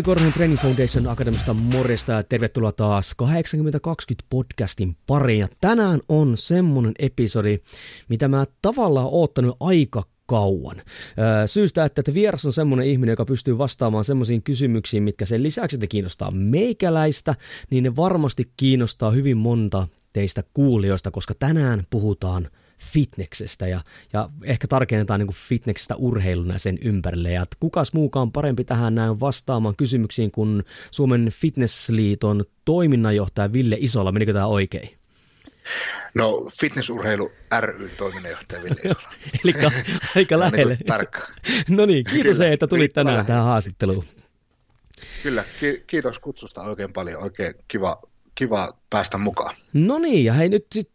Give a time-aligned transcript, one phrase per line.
[0.00, 5.40] Jouni Korhonen Training Foundation Akademista morjesta ja tervetuloa taas 8020 podcastin pariin.
[5.40, 7.58] Ja tänään on semmonen episodi,
[8.08, 10.76] mitä mä tavallaan oottanut aika kauan.
[11.46, 15.76] Syystä, että te vieras on semmoinen ihminen, joka pystyy vastaamaan semmoisiin kysymyksiin, mitkä sen lisäksi,
[15.76, 17.34] että kiinnostaa meikäläistä,
[17.70, 22.48] niin ne varmasti kiinnostaa hyvin monta teistä kuulijoista, koska tänään puhutaan
[22.80, 23.80] fitneksestä ja,
[24.12, 27.32] ja ehkä tarkennetaan niin fitneksestä urheiluna sen ympärille.
[27.32, 34.12] Ja kukas muukaan parempi tähän näin vastaamaan kysymyksiin kuin Suomen Fitnessliiton toiminnanjohtaja Ville Isola.
[34.12, 34.88] Menikö tämä oikein?
[36.14, 39.12] No fitnessurheilu ry toiminnanjohtaja Ville Isola.
[39.44, 39.54] Eli
[40.16, 40.74] aika niin lähelle.
[40.74, 41.20] niin tarkka.
[41.68, 44.04] no niin, kiitos Kyllä, että tulit tänään tähän haastatteluun.
[45.22, 47.22] Kyllä, ki- kiitos kutsusta oikein paljon.
[47.22, 48.02] Oikein kiva
[48.40, 49.54] kiva päästä mukaan.
[49.72, 50.90] No niin, ja hei nyt sit,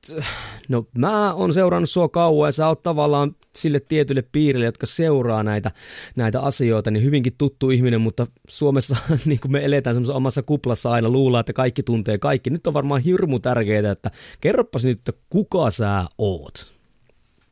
[0.70, 5.44] no mä oon seurannut sua kauan ja sä oot tavallaan sille tietylle piirille, jotka seuraa
[5.44, 5.72] näitä,
[6.16, 10.92] näitä asioita, niin hyvinkin tuttu ihminen, mutta Suomessa niin kuin me eletään semmoisessa omassa kuplassa
[10.92, 12.50] aina, luullaan, että kaikki tuntee kaikki.
[12.50, 16.74] Nyt on varmaan hirmu tärkeää, että kerropas nyt, että kuka sä oot?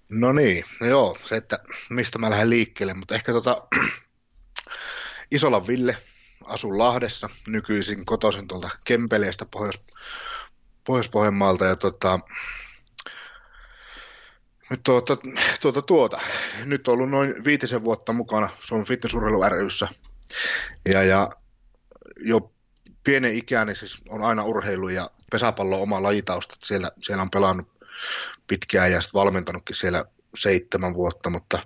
[0.09, 3.67] No niin, no joo, se, että mistä mä lähden liikkeelle, mutta ehkä tota,
[5.31, 5.97] Isola Ville,
[6.45, 9.85] asun Lahdessa, nykyisin kotoisin tuolta Kempeleestä Pohjois,
[10.83, 12.19] Pohjois-Pohjanmaalta ja tota,
[14.83, 15.17] tuota,
[15.61, 16.21] tuota, tuota.
[16.65, 19.87] Nyt ollut noin viitisen vuotta mukana Suomen fitnessurheilu ryssä
[20.85, 21.29] ja, ja
[22.17, 22.51] jo
[23.03, 26.55] pienen ikäni siis on aina urheilu ja pesäpallo oma lajitausta.
[26.63, 27.67] Siellä, siellä on pelannut
[28.47, 31.59] pitkään ja sitten valmentanutkin siellä seitsemän vuotta, mutta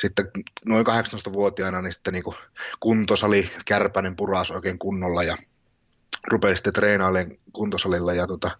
[0.00, 0.30] sitten
[0.64, 2.24] noin 18-vuotiaana niin sitten niin
[2.80, 5.36] kuntosali, kärpänen puras oikein kunnolla ja
[6.30, 8.58] rupesi sitten treenailemaan kuntosalilla ja tota,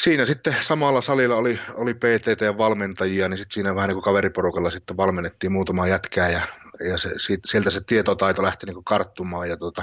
[0.00, 4.04] siinä sitten samalla salilla oli, oli PTT ja valmentajia, niin sitten siinä vähän niin kuin
[4.04, 6.46] kaveriporukalla sitten valmennettiin muutama jätkää ja,
[6.80, 7.10] ja se,
[7.46, 9.82] sieltä se tietotaito lähti niin kuin karttumaan ja tota,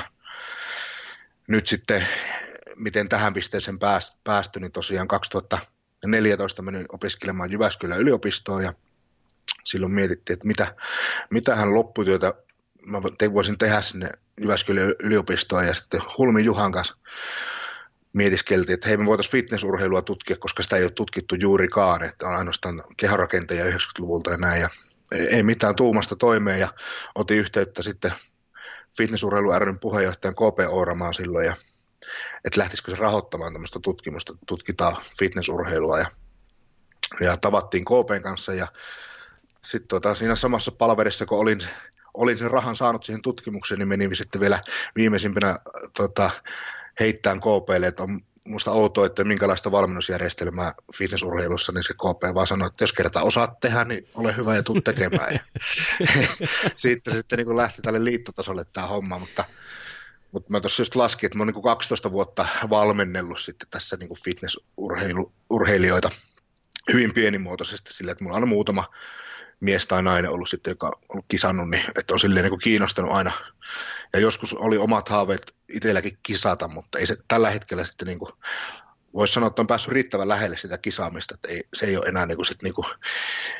[1.47, 2.07] nyt sitten
[2.75, 3.79] miten tähän pisteeseen
[4.23, 5.59] päästy, niin tosiaan 2000
[6.07, 8.73] 14 menin opiskelemaan Jyväskylän yliopistoon ja
[9.63, 10.75] silloin mietittiin, että mitä,
[11.29, 12.33] mitä hän lopputyötä
[12.85, 13.01] mä
[13.33, 14.09] voisin tehdä sinne
[14.41, 15.65] Jyväskylän yliopistoon.
[15.65, 16.97] Ja sitten Hulmi Juhan kanssa
[18.13, 22.35] mietiskeltiin, että hei me voitaisiin fitnessurheilua tutkia, koska sitä ei ole tutkittu juurikaan, että on
[22.35, 24.61] ainoastaan kehorakenteja 90-luvulta ja näin.
[24.61, 24.69] Ja
[25.11, 26.59] ei mitään tuumasta toimeen.
[26.59, 26.73] Ja
[27.15, 28.13] otin yhteyttä sitten
[28.97, 31.55] fitnessurheilu ryn puheenjohtajan KP Ouramaan silloin ja
[32.45, 36.11] että lähtisikö se rahoittamaan tämmöistä tutkimusta, tutkitaan fitnessurheilua ja,
[37.19, 38.67] ja tavattiin KPn kanssa ja
[39.65, 41.59] sitten tota, siinä samassa palverissa, kun olin,
[42.13, 44.61] olin sen rahan saanut siihen tutkimukseen, niin menin sitten vielä
[44.95, 45.59] viimeisimpänä
[45.97, 46.31] tota,
[46.99, 52.67] heittämään KPlle, että on musta outoa, että minkälaista valmennusjärjestelmää fitnessurheilussa, niin se KP vaan sanoi,
[52.67, 55.33] että jos kerta osaat tehdä, niin ole hyvä ja tuu tekemään.
[55.33, 55.39] Ja
[56.75, 59.45] siitä sitten niin lähti tälle liittotasolle tämä homma, mutta
[60.31, 64.09] mutta mä tuossa just laskin, että mä oon niin 12 vuotta valmennellut sitten tässä niin
[64.23, 66.09] fitnessurheilijoita
[66.93, 68.93] hyvin pienimuotoisesti sillä, että mulla on muutama
[69.59, 73.11] mies tai nainen ollut sitten, joka on ollut kisannut, niin että on silleen niin kiinnostanut
[73.11, 73.31] aina.
[74.13, 78.31] Ja joskus oli omat haaveet itselläkin kisata, mutta ei se tällä hetkellä sitten niin kuin,
[79.13, 82.25] voisi sanoa, että on päässyt riittävän lähelle sitä kisaamista, että ei, se ei ole enää,
[82.25, 82.85] niin kuin, sit, niin kuin,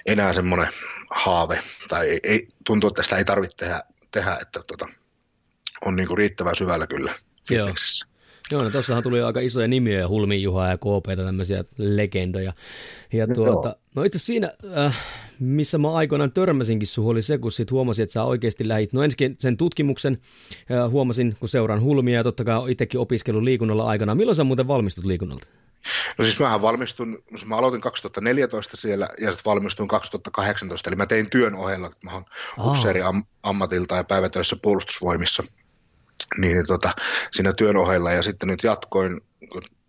[0.06, 0.70] enää semmoinen
[1.12, 4.88] haave, tai ei, ei, tuntuu, että sitä ei tarvitse tehdä, tehdä että tota,
[5.86, 7.14] on niin kuin riittävän syvällä kyllä
[7.48, 8.12] fitneksissä.
[8.52, 12.54] Joo, no tuossahan tuli aika isoja nimiä, Hulmi Juha ja KP, tämmöisiä legendoja.
[13.14, 14.98] Ja no tuota, no, no itse siinä, äh,
[15.40, 18.94] missä mä aikoinaan törmäsinkin suhun, oli se, kun sit huomasin, että sä oikeasti lähit.
[18.94, 20.18] No ensin sen tutkimuksen
[20.72, 24.16] äh, huomasin, kun seuraan Hulmia ja totta kai itsekin opiskellut liikunnalla aikana.
[24.16, 25.48] Milloin sä muuten valmistut liikunnalta?
[26.18, 31.30] No siis mähän valmistun, mä aloitin 2014 siellä ja sitten valmistuin 2018, eli mä tein
[31.30, 32.26] työn ohella, että mä oon
[32.60, 35.44] upseeri am, ammatilta ja päivätöissä puolustusvoimissa–
[36.38, 36.92] niin, niin tota,
[37.32, 39.22] siinä työn ohella ja sitten nyt jatkoin,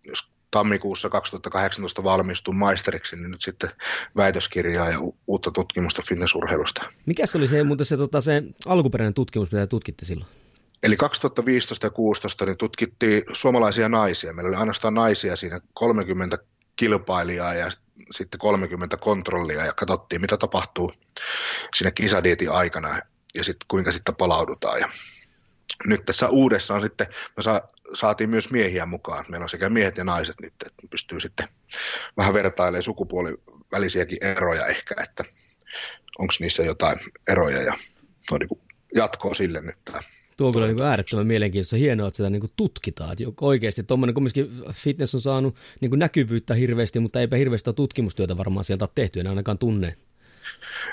[0.03, 3.69] jos tammikuussa 2018 valmistuin maisteriksi, niin nyt sitten
[4.15, 6.81] väitöskirjaa ja u- uutta tutkimusta fitnessurheilusta.
[7.05, 10.27] Mikä se oli se, mutta se, tota, se alkuperäinen tutkimus, mitä tutkitte silloin?
[10.83, 14.33] Eli 2015 ja 2016 niin tutkittiin suomalaisia naisia.
[14.33, 16.37] Meillä oli ainoastaan naisia siinä 30
[16.75, 17.69] kilpailijaa ja
[18.11, 20.93] sitten 30 kontrollia ja katsottiin, mitä tapahtuu
[21.75, 22.99] siinä kisadietin aikana
[23.35, 24.79] ja sitten kuinka sitten palaudutaan.
[24.79, 24.89] Ja
[25.87, 27.07] nyt tässä uudessa on sitten,
[27.37, 27.61] me sa,
[27.93, 29.25] saatiin myös miehiä mukaan.
[29.29, 31.47] Meillä on sekä miehet ja naiset nyt, että pystyy sitten
[32.17, 35.23] vähän vertailemaan sukupuolivälisiäkin eroja ehkä, että
[36.19, 37.73] onko niissä jotain eroja ja
[38.31, 38.61] on niin
[38.95, 40.03] jatkoa sille nyt tämä
[40.37, 41.75] Tuo on kyllä niin äärettömän mielenkiintoista.
[41.75, 43.11] Hienoa, että sitä niin tutkitaan.
[43.11, 48.63] Että oikeasti tuommoinen kumminkin fitness on saanut niin näkyvyyttä hirveästi, mutta eipä hirveästi tutkimustyötä varmaan
[48.63, 49.95] sieltä ole tehty, en ainakaan tunne.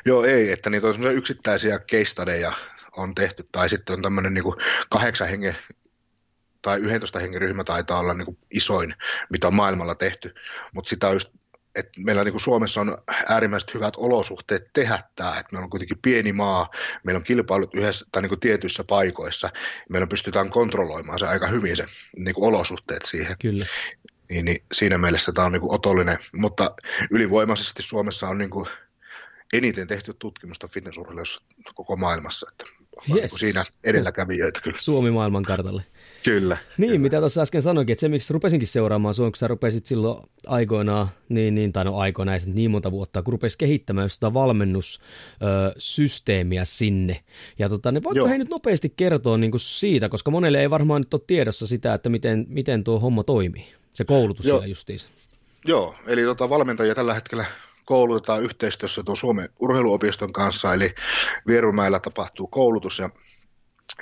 [0.04, 2.14] Joo, ei, että niitä on yksittäisiä case
[2.96, 4.44] on tehty, tai sitten on tämmöinen niin
[4.90, 5.56] kahdeksan hengen
[6.62, 8.94] tai 11 hengen ryhmä taitaa olla niin isoin,
[9.31, 10.34] mitä on maailmalla tehty,
[10.75, 11.31] mutta sitä on just
[11.75, 12.98] että meillä niin kuin Suomessa on
[13.28, 16.70] äärimmäiset hyvät olosuhteet tehdä tämä, että meillä on kuitenkin pieni maa,
[17.04, 19.50] meillä on kilpailut yhdessä tai niin kuin tietyissä paikoissa,
[19.88, 23.37] meillä pystytään kontrolloimaan se aika hyvin se niin kuin olosuhteet siihen.
[23.40, 23.66] Kyllä.
[24.31, 26.75] Niin, niin siinä mielessä tämä on niin kuin otollinen, mutta
[27.10, 28.66] ylivoimaisesti Suomessa on niin kuin
[29.52, 31.42] eniten tehty tutkimusta fitnessurheilussa
[31.75, 33.32] koko maailmassa, että yes.
[33.32, 34.79] niin siinä edelläkävijöitä kyllä.
[34.81, 35.82] Suomi maailmankartalle.
[36.25, 36.56] Kyllä.
[36.79, 37.02] Niin, kyllä.
[37.02, 41.08] mitä tuossa äsken sanoinkin, että se miksi rupesinkin seuraamaan sinua, kun sä rupesit silloin aikoinaan,
[41.29, 47.20] niin, niin tai no aikoinaan, ei niin monta vuotta, kun rupesit kehittämään sitä valmennussysteemiä sinne.
[47.58, 48.29] Ja tota, ne voitko Joo.
[48.29, 51.94] he nyt nopeasti kertoa niin kuin siitä, koska monelle ei varmaan nyt ole tiedossa sitä,
[51.94, 54.58] että miten, miten tuo homma toimii, se koulutus Joo.
[54.58, 55.08] siellä justiinsa.
[55.67, 57.44] Joo, eli tota, valmentajia tällä hetkellä
[57.90, 60.94] koulutetaan yhteistyössä tuon Suomen urheiluopiston kanssa, eli
[61.46, 63.10] Vierumäellä tapahtuu koulutus ja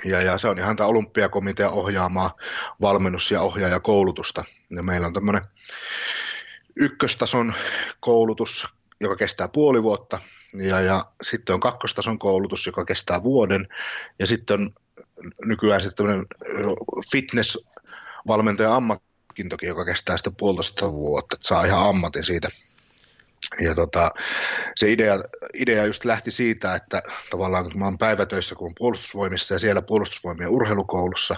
[0.05, 2.35] ja, ja se on ihan tämä olympiakomitea ohjaamaa
[2.81, 4.43] valmennus- ja ohjaajakoulutusta.
[4.69, 5.41] Ja meillä on tämmöinen
[6.75, 7.53] ykköstason
[7.99, 8.67] koulutus,
[8.99, 10.19] joka kestää puoli vuotta,
[10.53, 13.67] ja, ja sitten on kakkostason koulutus, joka kestää vuoden,
[14.19, 14.73] ja sitten on
[15.45, 16.25] nykyään sitten tämmöinen
[17.11, 22.49] fitness-valmentaja ammattintoki, joka kestää sitten puolitoista vuotta, että saa ihan ammatin siitä
[23.59, 24.11] ja tota,
[24.75, 25.19] se idea,
[25.53, 30.49] idea just lähti siitä, että tavallaan kun mä oon päivätöissä, kun puolustusvoimissa ja siellä puolustusvoimien
[30.49, 31.35] urheilukoulussa,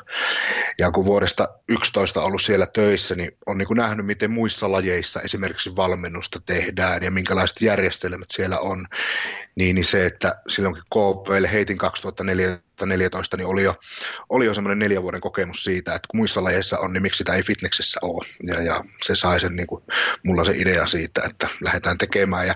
[0.79, 5.21] ja kun vuodesta 11 ollut siellä töissä, niin on niin kuin nähnyt, miten muissa lajeissa
[5.21, 8.87] esimerkiksi valmennusta tehdään ja minkälaiset järjestelmät siellä on,
[9.55, 13.75] niin, niin se, että silloinkin KPL heitin 2004 2014, niin oli jo,
[14.29, 17.33] oli jo semmoinen neljän vuoden kokemus siitä, että kun muissa lajeissa on, niin miksi sitä
[17.33, 18.25] ei fitneksessä ole.
[18.43, 19.83] Ja, ja se sai sen, niin kuin,
[20.23, 22.47] mulla se idea siitä, että lähdetään tekemään.
[22.47, 22.55] Ja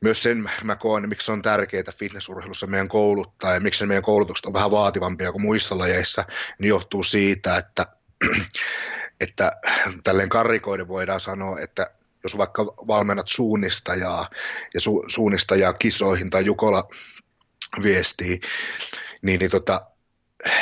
[0.00, 4.02] myös sen mä koen, niin miksi se on tärkeää fitnessurheilussa meidän kouluttaa ja miksi meidän
[4.02, 6.24] koulutukset on vähän vaativampia kuin muissa lajeissa,
[6.58, 7.86] niin johtuu siitä, että,
[9.20, 9.52] että
[10.04, 11.90] tälleen karrikoiden voidaan sanoa, että
[12.22, 14.30] jos vaikka valmennat suunnistajaa
[14.74, 16.88] ja su, suunnistajaa kisoihin tai Jukola
[17.82, 18.40] viestii,
[19.26, 19.86] niin, niin tota,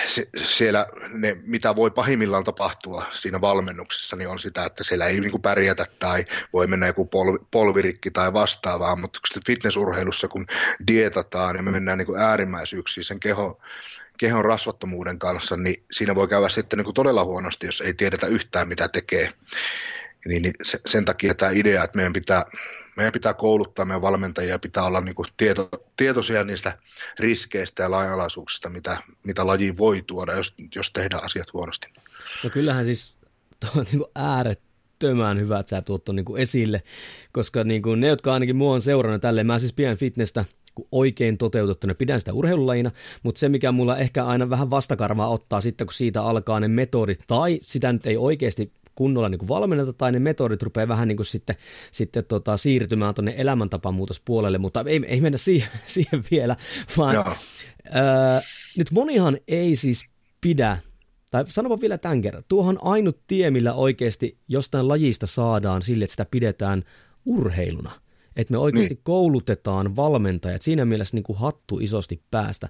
[0.07, 5.21] se, siellä ne, mitä voi pahimmillaan tapahtua siinä valmennuksessa, niin on sitä, että siellä ei
[5.21, 10.47] niin pärjätä tai voi mennä joku polvi, polvirikki tai vastaavaa, mutta fitnessurheilussa kun
[10.87, 13.61] dietataan ja me mennään niin äärimmäisyyksiin sen keho,
[14.19, 18.69] kehon rasvattomuuden kanssa, niin siinä voi käydä sitten niin todella huonosti, jos ei tiedetä yhtään
[18.69, 19.31] mitä tekee.
[20.27, 22.45] Niin, niin sen takia tämä idea, että meidän pitää
[22.97, 26.79] meidän pitää kouluttaa meidän valmentajia, pitää olla niin kuin tieto, tietoisia niistä
[27.19, 31.89] riskeistä ja lainalaisuuksista, mitä, mitä laji voi tuoda, jos, jos tehdään asiat huonosti.
[32.45, 33.15] No kyllähän siis
[33.61, 36.83] tuo on niin kuin äärettömän hyvä, että sä tuot niin kuin esille,
[37.33, 40.45] koska niin kuin ne, jotka ainakin mua on seurannut tälleen, mä siis pidän fitnessä
[40.93, 42.91] oikein toteutettuna pidän sitä urheilulajina,
[43.23, 47.21] mutta se mikä mulla ehkä aina vähän vastakarvaa ottaa sitten, kun siitä alkaa ne metodit,
[47.27, 51.17] tai sitä nyt ei oikeasti kunnolla niin kuin valmenneta tai ne metodit rupeaa vähän niin
[51.17, 51.57] kuin sitten,
[51.93, 56.57] sitten tota, siirtymään tuonne elämäntapamuutospuolelle, mutta ei, ei mennä siihen, siihen vielä,
[56.99, 58.43] vaan ää,
[58.79, 60.07] nyt monihan ei siis
[60.41, 60.77] pidä
[61.31, 66.13] tai sanonpa vielä tämän kerran, tuohon ainut tie, millä oikeasti jostain lajista saadaan sille, että
[66.13, 66.85] sitä pidetään
[67.25, 68.04] urheiluna
[68.37, 69.03] että me oikeasti niin.
[69.05, 72.69] koulutetaan valmentajat, siinä mielessä niin kuin hattu isosti päästä.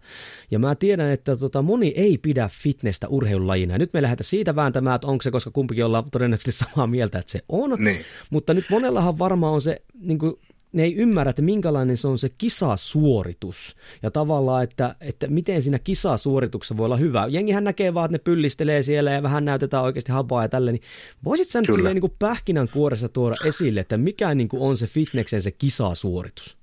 [0.50, 3.74] Ja mä tiedän, että tota, moni ei pidä fitnessä urheilulajina.
[3.74, 7.18] Ja nyt me lähdetään siitä vääntämään, että onko se, koska kumpikin ollaan todennäköisesti samaa mieltä,
[7.18, 7.70] että se on.
[7.70, 7.96] Niin.
[8.30, 10.34] Mutta nyt monellahan varmaan on se niin kuin
[10.74, 13.76] ne ei ymmärrä, että minkälainen se on se kisasuoritus.
[14.02, 17.26] Ja tavallaan, että, että miten siinä kisasuorituksessa voi olla hyvä.
[17.28, 20.72] Jengihän näkee vaan, että ne pyllistelee siellä ja vähän näytetään oikeasti hapaa ja tälle.
[20.72, 20.82] Niin
[21.24, 24.86] voisit sä nyt silleen niin kuin pähkinänkuoressa tuoda esille, että mikä niin kuin on se
[24.86, 26.58] fitneksen se kisasuoritus?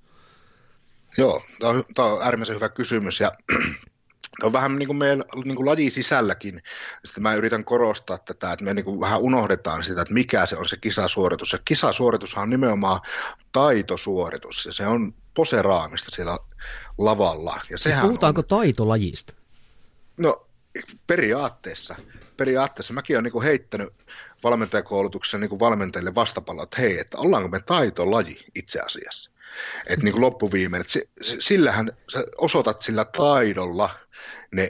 [1.17, 3.31] Joo, tämä on, tämä on äärimmäisen hyvä kysymys ja
[4.43, 6.63] on vähän niin kuin meidän niin kuin lajin sisälläkin.
[7.05, 10.57] Sitten mä yritän korostaa tätä, että me niin kuin vähän unohdetaan sitä, että mikä se
[10.57, 11.53] on se kisasuoritus.
[11.53, 13.01] Ja kisasuoritushan on nimenomaan
[13.51, 16.39] taitosuoritus, ja se on poseraamista siellä
[16.97, 17.61] lavalla.
[17.69, 18.47] Ja siis puhutaanko on...
[18.47, 19.33] taitolajista?
[20.17, 20.47] No
[21.07, 21.95] periaatteessa,
[22.37, 23.93] periaatteessa mäkin olen niin heittänyt
[24.43, 29.31] valmentajakoulutuksen niin valmentajille vastapalloa, että hei, että ollaanko me taitolaji itse asiassa.
[29.87, 33.89] Että niin kuin loppuviimein, että sillähän sä osoitat sillä taidolla
[34.51, 34.63] ne,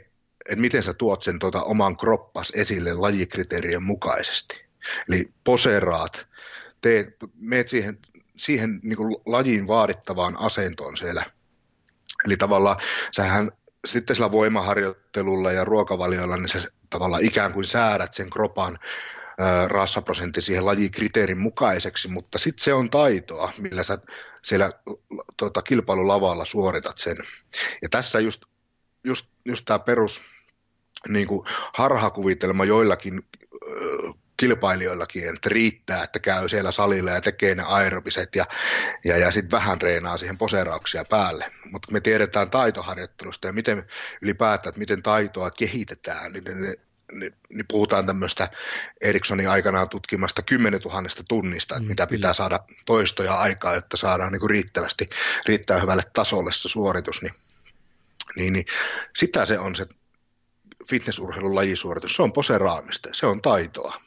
[0.49, 4.61] että miten sä tuot sen tuota oman kroppas esille lajikriteerien mukaisesti.
[5.09, 6.27] Eli poseraat,
[6.81, 7.99] teet, meet siihen,
[8.37, 11.25] siihen niin kuin lajin vaadittavaan asentoon siellä.
[12.25, 12.77] Eli tavallaan
[13.15, 13.51] sähän
[13.85, 18.77] sitten sillä voimaharjoittelulla ja ruokavaliolla, niin sä tavallaan ikään kuin säädät sen kropan
[19.67, 23.97] rassaprosentti siihen lajikriteerin mukaiseksi, mutta sitten se on taitoa, millä sä
[24.43, 24.71] siellä
[25.37, 27.17] tota, kilpailulavalla suoritat sen.
[27.81, 28.43] Ja tässä just,
[29.03, 30.21] just, just tämä perus
[31.07, 31.41] niin kuin
[31.73, 33.23] harhakuvitelma joillakin
[34.41, 38.45] kilpailijoillakin, että riittää, että käy siellä salilla ja tekee ne aerobiset ja,
[39.05, 41.51] ja, ja sitten vähän treenaa siihen poseerauksia päälle.
[41.71, 43.87] Mutta me tiedetään taitoharjoittelusta ja miten
[44.21, 46.73] ylipäätään, että miten taitoa kehitetään, niin ne,
[47.11, 48.49] niin, niin puhutaan tämmöistä
[49.01, 54.31] Ericssonin aikanaan tutkimasta 10 000 tunnista, että mm, mitä pitää saada toistoja aikaa, jotta saadaan
[54.31, 55.09] niin kuin riittävästi,
[55.47, 57.33] riittää hyvälle tasolle se suoritus, niin,
[58.35, 58.65] niin, niin
[59.15, 59.85] sitä se on se
[60.89, 64.01] fitnessurheilun lajisuoritus, se on poseraamista, se on taitoa.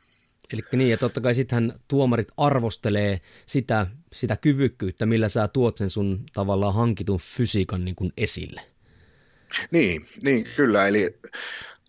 [0.53, 5.91] Eli niin, ja totta kai sittenhän tuomarit arvostelee sitä, sitä kyvykkyyttä, millä sä tuot sen
[5.91, 8.61] sun tavallaan hankitun fysiikan niin kuin esille.
[9.71, 11.19] Niin, niin, kyllä, eli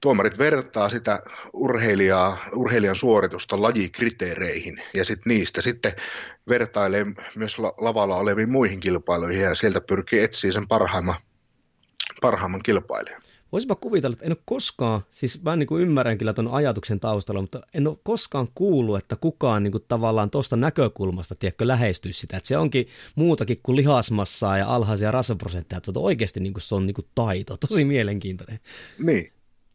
[0.01, 1.23] tuomarit vertaa sitä
[1.53, 5.93] urheilijaa, urheilijan suoritusta lajikriteereihin ja sit niistä sitten
[6.49, 11.15] vertailee myös lavalla oleviin muihin kilpailuihin ja sieltä pyrkii etsiä sen parhaimman,
[12.21, 13.21] parhaimman kilpailijan.
[13.51, 17.41] Voisipa kuvitella, että en ole koskaan, siis mä niin kuin ymmärrän kyllä tuon ajatuksen taustalla,
[17.41, 22.37] mutta en ole koskaan kuullut, että kukaan niin kuin tavallaan tuosta näkökulmasta, tiedätkö, lähestyisi sitä.
[22.37, 26.85] Että se onkin muutakin kuin lihasmassaa ja alhaisia rasvaprosentteja, että oikeasti niin kuin se on
[26.85, 27.57] niin kuin taito.
[27.57, 28.59] Tosi mielenkiintoinen.
[28.99, 29.33] Niin,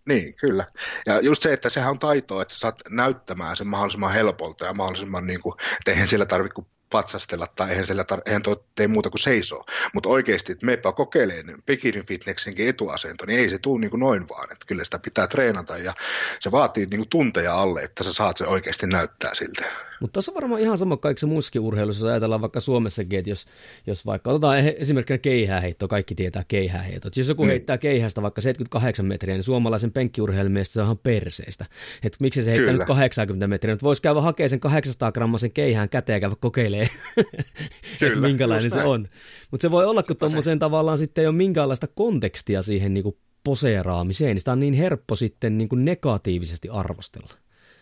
[0.09, 0.67] niin, kyllä.
[1.07, 4.75] Ja just se, että sehän on taitoa, että sä saat näyttämään sen mahdollisimman helpolta ja
[4.75, 8.57] mahdollisimman, niin kuin, että eihän siellä tarvitse kuin patsastella tai eihän, siellä tar- eihän toi
[8.75, 9.65] tee muuta kuin seisoo.
[9.95, 14.29] Mutta oikeasti, että meipä kokeilemaan bikini fitnessenkin etuasento, niin ei se tule niin kuin noin
[14.29, 14.53] vaan.
[14.53, 15.95] Että kyllä sitä pitää treenata ja
[16.41, 19.65] se vaatii niin kuin tunteja alle, että sä saat se oikeasti näyttää siltä.
[20.01, 23.47] Mutta tässä on varmaan ihan sama kaikissa muissakin urheilussa, jos ajatellaan vaikka Suomessakin, että jos,
[23.87, 27.09] jos vaikka otetaan esimerkkinä keihääheitto, kaikki tietää keihääheitto.
[27.17, 27.49] Jos joku mm.
[27.49, 31.67] heittää keihästä vaikka 78 metriä, niin suomalaisen penkkiurheilun mielestä se on ihan perseistä.
[32.03, 32.85] Että miksi se heittää Kyllä.
[32.85, 36.80] nyt 80 metriä, mutta voisi käydä hakemaan sen 800 grammasen keihään käteen ja käydä kokeilemaan,
[38.01, 39.09] että minkälainen se on.
[39.51, 43.17] Mutta se voi olla, kun tuommoiseen tavallaan sitten ei ole minkäänlaista kontekstia siihen niin kuin
[43.45, 47.35] poseeraamiseen, niin sitä on niin helppo sitten niin kuin negatiivisesti arvostella.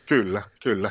[0.09, 0.91] Kyllä, kyllä.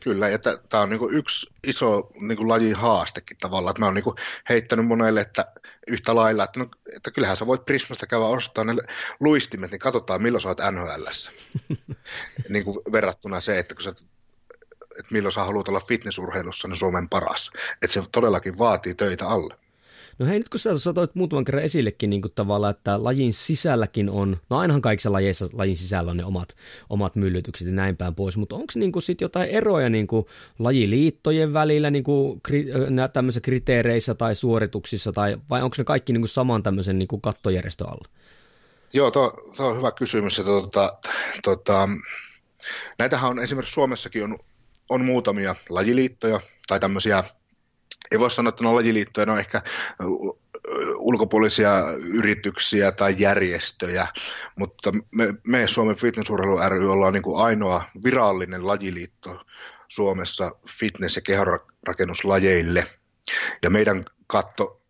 [0.00, 0.38] Kyllä, ja
[0.68, 4.14] tämä on niinku yksi iso niinku lajin haastekin tavallaan, että mä oon niinku
[4.48, 5.52] heittänyt monelle, että
[5.86, 8.72] yhtä lailla, että, no, että kyllähän sä voit Prismasta käydä ostaa ne
[9.20, 11.30] luistimet, niin katsotaan milloin sä oot NHLssä.
[12.48, 13.94] niin kuin verrattuna se, että kun sä
[14.98, 17.50] että milloin sä haluat olla fitnessurheilussa, niin Suomen paras.
[17.82, 19.54] Että se todellakin vaatii töitä alle.
[20.18, 24.10] No hei, nyt kun sä, toit muutaman kerran esillekin niin kuin tavallaan, että lajin sisälläkin
[24.10, 26.48] on, no ainahan kaikissa lajeissa lajin sisällä on ne omat,
[26.90, 30.26] omat myllytykset ja näin päin pois, mutta onko niin sitten jotain eroja niin kuin
[30.58, 32.66] lajiliittojen välillä niin kuin kri,
[33.12, 37.22] tämmöisissä kriteereissä tai suorituksissa, tai, vai onko ne kaikki niin kuin saman tämmöisen niin kuin
[37.22, 38.08] kattojärjestön alla?
[38.92, 40.36] Joo, tuo, tuo on hyvä kysymys.
[40.44, 40.98] Tuota,
[41.44, 41.88] tuota,
[42.98, 44.38] näitähän on esimerkiksi Suomessakin on,
[44.88, 47.24] on muutamia lajiliittoja tai tämmöisiä
[48.12, 49.62] ei voi sanoa, että ne on lajiliittoja, ne on ehkä
[50.96, 51.70] ulkopuolisia
[52.18, 54.06] yrityksiä tai järjestöjä,
[54.56, 59.40] mutta me, me Suomen Fitnessurheilu ry ollaan niin kuin ainoa virallinen lajiliitto
[59.88, 62.86] Suomessa fitness- ja kehorakennuslajeille.
[63.62, 64.82] Ja meidän katto,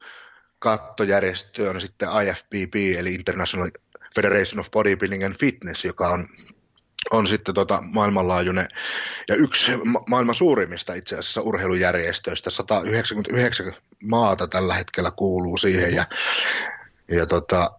[0.58, 3.70] kattojärjestö on sitten IFBB, eli International
[4.14, 6.28] Federation of Bodybuilding and Fitness, joka on
[7.10, 8.68] on sitten tota maailmanlaajuinen
[9.28, 13.72] ja yksi ma- maailman suurimmista itse asiassa urheilujärjestöistä, 199
[14.04, 16.04] maata tällä hetkellä kuuluu siihen ja,
[17.10, 17.70] ja tota,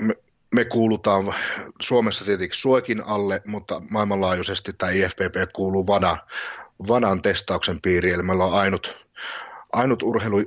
[0.00, 0.14] me,
[0.54, 1.34] me kuulutaan
[1.80, 6.16] Suomessa tietenkin Suekin alle, mutta maailmanlaajuisesti tämä IFPP kuuluu VADA,
[6.88, 9.06] VADAn testauksen piiriin, eli meillä on ainut,
[9.72, 10.42] ainut urheilu,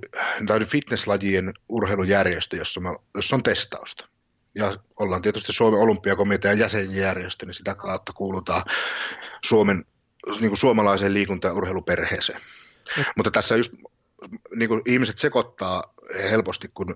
[0.47, 4.12] tai fitnesslajien urheilujärjestö, jossa, me, jossa on testausta
[4.55, 8.63] ja ollaan tietysti Suomen olympiakomitean jäsenjärjestö, niin sitä kautta kuulutaan
[9.45, 9.85] Suomen,
[10.27, 12.39] niin kuin suomalaiseen liikunta- ja urheiluperheeseen.
[12.97, 13.03] Mm.
[13.15, 13.73] Mutta tässä just
[14.55, 15.83] niin kuin ihmiset sekoittaa
[16.31, 16.95] helposti, kun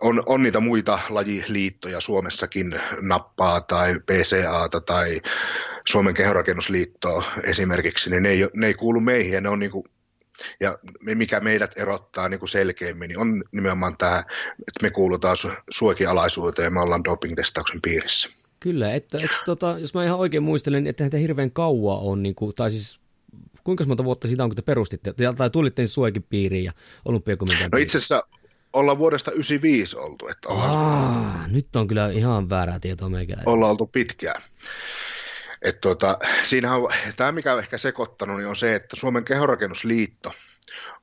[0.00, 5.20] on, on niitä muita lajiliittoja Suomessakin, Nappaa tai PCAta tai
[5.88, 9.84] Suomen kehorakennusliittoa esimerkiksi, niin ne ei, ne ei kuulu meihin ja ne on niin kuin
[10.60, 14.18] ja mikä meidät erottaa niin kuin selkeämmin, niin on nimenomaan tämä,
[14.58, 18.28] että me kuulutaan su- suokialaisuuteen ja me ollaan doping-testauksen piirissä.
[18.60, 22.34] Kyllä, että, että tota, jos mä ihan oikein muistelen, että te hirveän kauan on, niin
[22.34, 22.98] kuin, tai siis
[23.64, 26.72] kuinka monta vuotta siitä on, kun te perustitte, tai tulitte siis suojakin piiriin ja
[27.04, 28.22] olympiakomitean No itse asiassa
[28.72, 30.28] ollaan vuodesta 95 oltu.
[30.28, 33.42] Että ollaan, Aa, nyt on kyllä ihan väärää tietoa meikällä.
[33.46, 34.42] Ollaan oltu pitkään.
[35.62, 40.32] Et tuota, siinähän on, tämä mikä on ehkä sekoittanut, niin on se, että Suomen kehorakennusliitto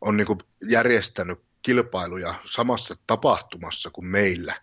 [0.01, 0.39] on niin kuin
[0.69, 4.53] järjestänyt kilpailuja samassa tapahtumassa kuin meillä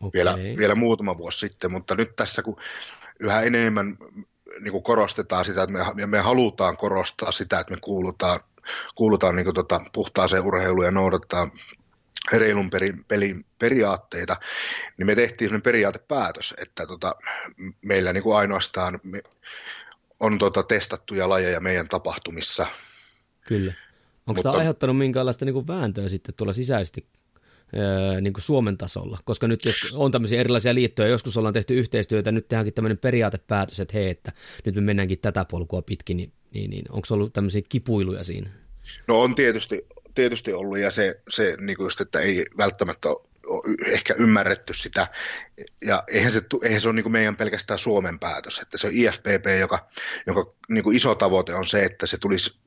[0.00, 0.10] okay.
[0.12, 2.56] vielä, vielä muutama vuosi sitten, mutta nyt tässä kun
[3.20, 3.96] yhä enemmän
[4.60, 8.40] niin kuin korostetaan sitä, että me, me halutaan korostaa sitä, että me kuulutaan,
[8.94, 11.50] kuulutaan niin kuin tota, puhtaaseen urheiluun ja noudattaa
[12.32, 14.36] reilun pelin, pelin periaatteita,
[14.98, 17.14] niin me tehtiin sellainen periaatepäätös, että tota,
[17.82, 19.22] meillä niin kuin ainoastaan me
[20.20, 22.66] on tota, testattuja lajeja meidän tapahtumissa.
[23.40, 23.72] Kyllä.
[24.26, 27.06] Onko Mutta, tämä aiheuttanut minkäänlaista niin kuin vääntöä sitten tuolla sisäisesti
[28.20, 29.18] niin kuin Suomen tasolla?
[29.24, 33.80] Koska nyt jos on tämmöisiä erilaisia liittoja, joskus ollaan tehty yhteistyötä, nyt tehdäänkin tämmöinen periaatepäätös,
[33.80, 34.32] että hei, että
[34.64, 38.50] nyt me mennäänkin tätä polkua pitkin, niin, niin, niin onko ollut tämmöisiä kipuiluja siinä?
[39.08, 43.22] No on tietysti, tietysti ollut, ja se, se niin kuin just, että ei välttämättä ole
[43.86, 45.08] ehkä ymmärretty sitä,
[45.84, 48.92] ja eihän se, eihän se ole niin kuin meidän pelkästään Suomen päätös, että se on
[48.92, 49.88] IFPP, joka,
[50.26, 52.60] jonka niin kuin iso tavoite on se, että se tulisi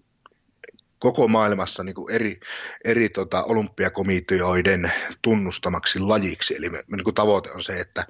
[0.99, 2.39] koko maailmassa niin kuin eri,
[2.83, 4.91] eri tota, olympiakomiteoiden
[5.21, 6.55] tunnustamaksi lajiksi.
[6.55, 8.05] Eli me, niin kuin tavoite on se, että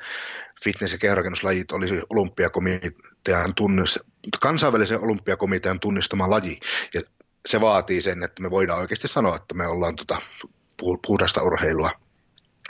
[0.64, 3.98] fitness- ja kehonrakennuslajit olisi olympiakomitean tunnist,
[4.42, 6.60] kansainvälisen olympiakomitean tunnistama laji.
[6.94, 7.02] Ja
[7.46, 10.22] se vaatii sen, että me voidaan oikeasti sanoa, että me ollaan tota,
[11.08, 11.92] puhdasta urheilua.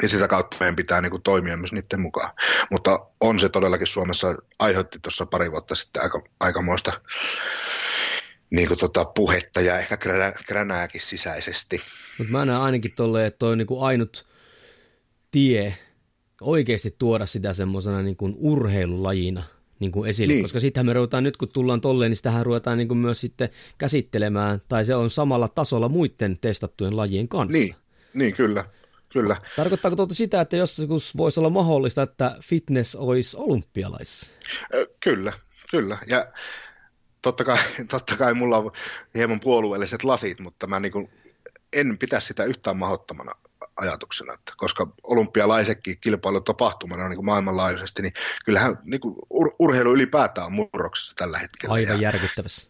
[0.02, 2.32] Ja sitä kautta meidän pitää niin kuin, toimia myös niiden mukaan.
[2.72, 6.92] Mutta on se todellakin Suomessa, aiheutti tuossa pari vuotta sitten aika, aikamoista
[8.50, 11.82] niin kuin tota puhetta ja ehkä kränä, kränääkin sisäisesti.
[12.18, 14.28] Mutta mä näen ainakin tolleen, että toi on niin kuin ainut
[15.32, 15.78] tie
[16.42, 19.44] oikeasti tuoda sitä semmoisena niin urheilulajina
[19.80, 20.44] niin kuin esille, niin.
[20.44, 23.50] koska sittenhän me ruvetaan nyt kun tullaan tolleen, niin sitähän ruvetaan niin kuin myös sitten
[23.78, 27.58] käsittelemään, tai se on samalla tasolla muiden testattujen lajien kanssa.
[27.58, 27.76] Niin,
[28.14, 28.66] niin kyllä.
[29.10, 29.38] Kyllä.
[29.56, 34.32] Tarkoittaako tuota sitä, että joskus voisi olla mahdollista, että fitness olisi olympialaissa?
[35.04, 35.34] Kyllä,
[35.72, 35.98] kyllä.
[36.08, 36.28] Ja
[37.22, 37.58] totta kai,
[37.92, 38.72] totta kai mulla on
[39.16, 41.10] hieman puolueelliset lasit, mutta mä niin kuin
[41.74, 43.32] en pitä sitä yhtään mahdottomana
[43.76, 48.14] ajatuksena, että koska olympialaisetkin kilpailu tapahtumana niin kuin maailmanlaajuisesti, niin
[48.46, 51.74] kyllähän niin kuin ur- urheilu ylipäätään on murroksessa tällä hetkellä.
[51.74, 52.70] Aivan ja, järkyttävässä.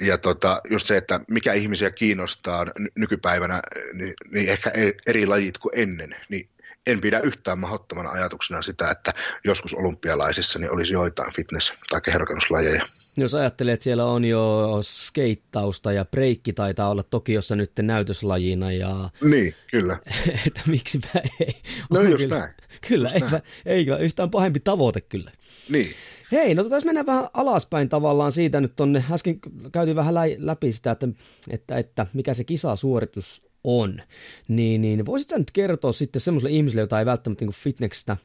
[0.00, 4.72] Ja tota, just se, että mikä ihmisiä kiinnostaa nykypäivänä, niin, niin ehkä
[5.06, 6.48] eri lajit kuin ennen, niin
[6.86, 9.12] en pidä yhtään mahdottomana ajatuksena sitä, että
[9.44, 12.86] joskus olympialaisissa niin olisi joitain fitness- tai kehorakennuslajeja.
[13.16, 18.72] Jos ajattelee, että siellä on jo skeittausta ja breikki taitaa olla Tokiossa nyt näytöslajina.
[18.72, 19.10] Ja...
[19.24, 19.98] Niin, kyllä.
[20.46, 21.00] että miksi
[21.40, 21.56] ei.
[21.90, 22.54] No on just kyllä, näin.
[22.88, 25.30] Kyllä, just eipä, eikö, yhtään pahempi tavoite kyllä.
[25.68, 25.94] Niin.
[26.32, 29.04] Hei, no tota, mennään vähän alaspäin tavallaan siitä nyt tonne.
[29.12, 29.38] Äsken
[29.72, 31.08] käytiin vähän läpi sitä, että,
[31.50, 34.02] että, että mikä se kisasuoritus on.
[34.48, 38.16] Niin, niin voisitko nyt kertoa sitten semmoiselle ihmiselle, jota ei välttämättä niin fitneksestä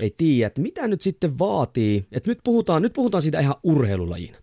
[0.00, 4.38] ei tiedä, että mitä nyt sitten vaatii, että nyt puhutaan, nyt puhutaan siitä ihan urheilulajina.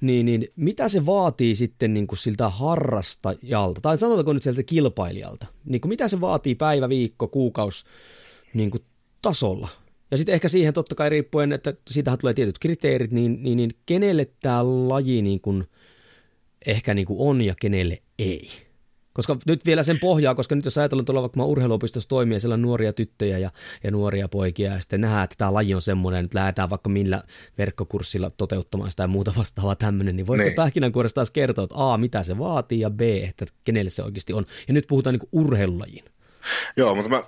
[0.00, 5.46] Niin, niin mitä se vaatii sitten niin kuin siltä harrastajalta, tai sanotaanko nyt sieltä kilpailijalta,
[5.64, 7.84] niin kuin mitä se vaatii päivä, viikko, kuukaus
[8.54, 8.82] niin kuin
[9.22, 9.68] tasolla.
[10.10, 13.74] Ja sitten ehkä siihen totta kai riippuen, että siitähän tulee tietyt kriteerit, niin, niin, niin
[13.86, 15.64] kenelle tämä laji niin kuin
[16.66, 18.48] ehkä niin kuin on ja kenelle ei.
[19.12, 22.62] Koska nyt vielä sen pohjaa, koska nyt jos ajatellaan tuolla vaikka urheiluopistossa toimia, siellä on
[22.62, 23.50] nuoria tyttöjä ja,
[23.84, 27.22] ja nuoria poikia, ja sitten nähdään, että tämä laji on semmoinen, että lähdetään vaikka millä
[27.58, 30.56] verkkokurssilla toteuttamaan sitä ja muuta vastaavaa tämmöinen, niin voisiko niin.
[30.56, 34.44] pähkinänkuoresta taas kertoa, että A, mitä se vaatii, ja B, että kenelle se oikeasti on.
[34.68, 36.04] Ja nyt puhutaan niin urheilulajin.
[36.76, 37.22] Joo, mutta mä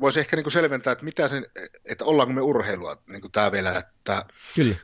[0.00, 1.46] voisin ehkä niin selventää, että mitä sen,
[1.84, 4.76] että ollaanko me urheilua, niin kuin tämä vielä, että Kyllä.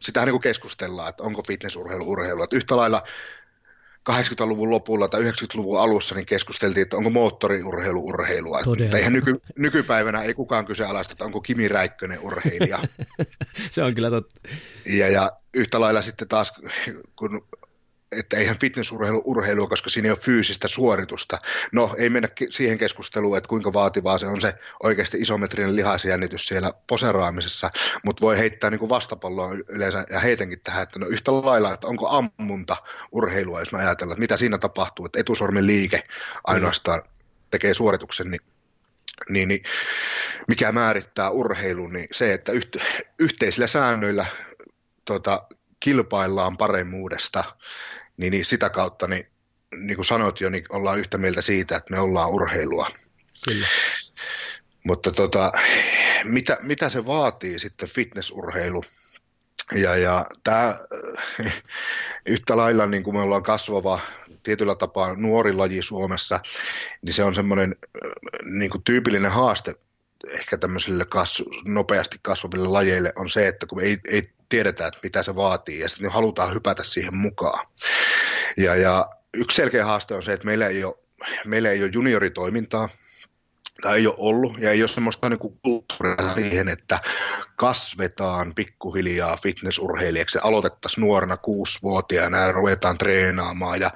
[0.00, 3.02] sitähän niin keskustellaan, että onko fitnessurheilu urheilua, että yhtä lailla
[4.10, 8.60] 80-luvun lopulla tai 90-luvun alussa niin keskusteltiin, että onko moottoriurheilu urheilua.
[8.94, 12.78] Eihän nyky, nykypäivänä ei kukaan kyseenalaista, että onko Kimi Räikkönen urheilija.
[13.70, 14.40] Se on kyllä totta.
[14.86, 16.52] Ja, ja yhtä lailla sitten taas,
[17.16, 17.46] kun
[18.12, 21.38] että eihän fitnessurheilu urheilua, koska siinä ei ole fyysistä suoritusta.
[21.72, 26.72] No, ei mennä siihen keskusteluun, että kuinka vaativaa se on se oikeasti isometrinen lihasjännitys siellä
[26.86, 27.70] poseraamisessa,
[28.04, 31.86] mutta voi heittää niin kuin vastapalloa yleensä ja heitänkin tähän, että no yhtä lailla, että
[31.86, 32.76] onko ammunta
[33.12, 36.02] urheilua, jos mä ajatellaan, että mitä siinä tapahtuu, että etusormen liike
[36.44, 37.02] ainoastaan
[37.50, 38.40] tekee suorituksen, niin
[39.28, 39.62] niin, niin
[40.48, 42.76] mikä määrittää urheilun, niin se, että yht,
[43.18, 44.26] yhteisillä säännöillä
[45.04, 45.46] tota,
[45.80, 47.44] kilpaillaan paremmuudesta
[48.18, 49.26] niin, niin sitä kautta, niin,
[49.76, 52.90] niin kuin sanoit jo, niin ollaan yhtä mieltä siitä, että me ollaan urheilua.
[53.44, 53.66] Kyllä.
[54.84, 55.52] Mutta tota,
[56.24, 58.84] mitä, mitä se vaatii sitten fitnessurheilu?
[59.74, 60.76] Ja, ja tämä
[62.26, 64.00] yhtä lailla niin kuin me ollaan kasvava
[64.42, 66.40] tietyllä tapaa nuori laji Suomessa,
[67.02, 67.76] niin se on semmoinen
[68.44, 69.74] niin kuin tyypillinen haaste
[70.28, 75.22] ehkä tämmöisille kasvu, nopeasti kasvaville lajeille on se, että kun ei, ei tiedetä, että mitä
[75.22, 77.66] se vaatii, ja sitten halutaan hypätä siihen mukaan.
[78.56, 80.94] Ja, ja yksi selkeä haaste on se, että meillä ei ole,
[81.44, 82.88] meillä ei ole junioritoimintaa,
[83.82, 87.00] tai ei ole ollut, ja ei ole semmoista niin kuin kulttuuria siihen, että
[87.56, 90.38] kasvetaan pikkuhiljaa fitnessurheilijaksi.
[90.42, 93.90] Aloitettaisiin nuorena kuusivuotiaana ja ruvetaan treenaamaan ja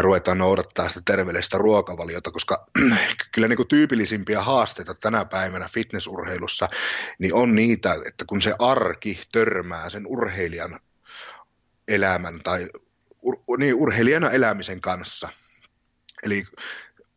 [0.00, 2.66] ruvetaan noudattaa sitä terveellistä ruokavaliota, koska
[3.34, 6.68] kyllä niin kuin tyypillisimpiä haasteita tänä päivänä fitnessurheilussa
[7.18, 10.80] niin on niitä, että kun se arki törmää sen urheilijan
[11.88, 12.68] elämän tai
[13.22, 15.28] ur, niin, urheilijana elämisen kanssa.
[16.22, 16.44] Eli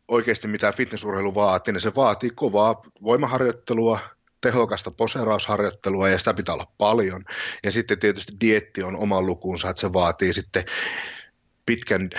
[0.08, 3.98] oikeasti mitä fitnessurheilu vaatii, niin se vaatii kovaa voimaharjoittelua,
[4.40, 7.24] tehokasta poserausharjoittelua ja sitä pitää olla paljon.
[7.64, 10.64] Ja sitten tietysti dietti on oma lukunsa, että se vaatii sitten
[11.66, 12.10] pitkän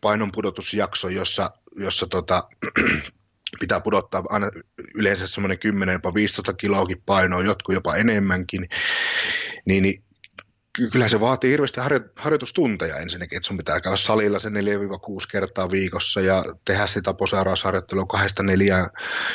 [0.00, 2.48] painonpudotusjakso, jossa, jossa tota,
[3.60, 4.50] pitää pudottaa aina
[4.94, 8.68] yleensä semmoinen 10 jopa 15 kiloakin painoa, jotkut jopa enemmänkin,
[9.66, 10.03] niin, niin
[10.92, 14.52] kyllä se vaatii hirveästi harjo- harjoitustunteja ensinnäkin, että sun pitää käydä salilla se 4-6
[15.30, 18.90] kertaa viikossa ja tehdä sitä posaarausharjoittelua kahdesta neljään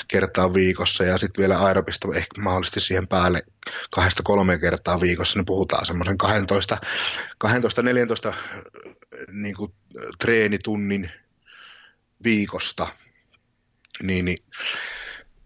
[0.08, 3.44] kertaa viikossa ja sitten vielä aerobista ehkä mahdollisesti siihen päälle
[3.92, 6.18] kahdesta kolme kertaa viikossa, niin puhutaan semmoisen
[8.32, 8.34] 12-14
[9.32, 9.74] niin kuin,
[10.20, 11.12] treenitunnin
[12.24, 12.88] viikosta,
[14.04, 14.38] niin, niin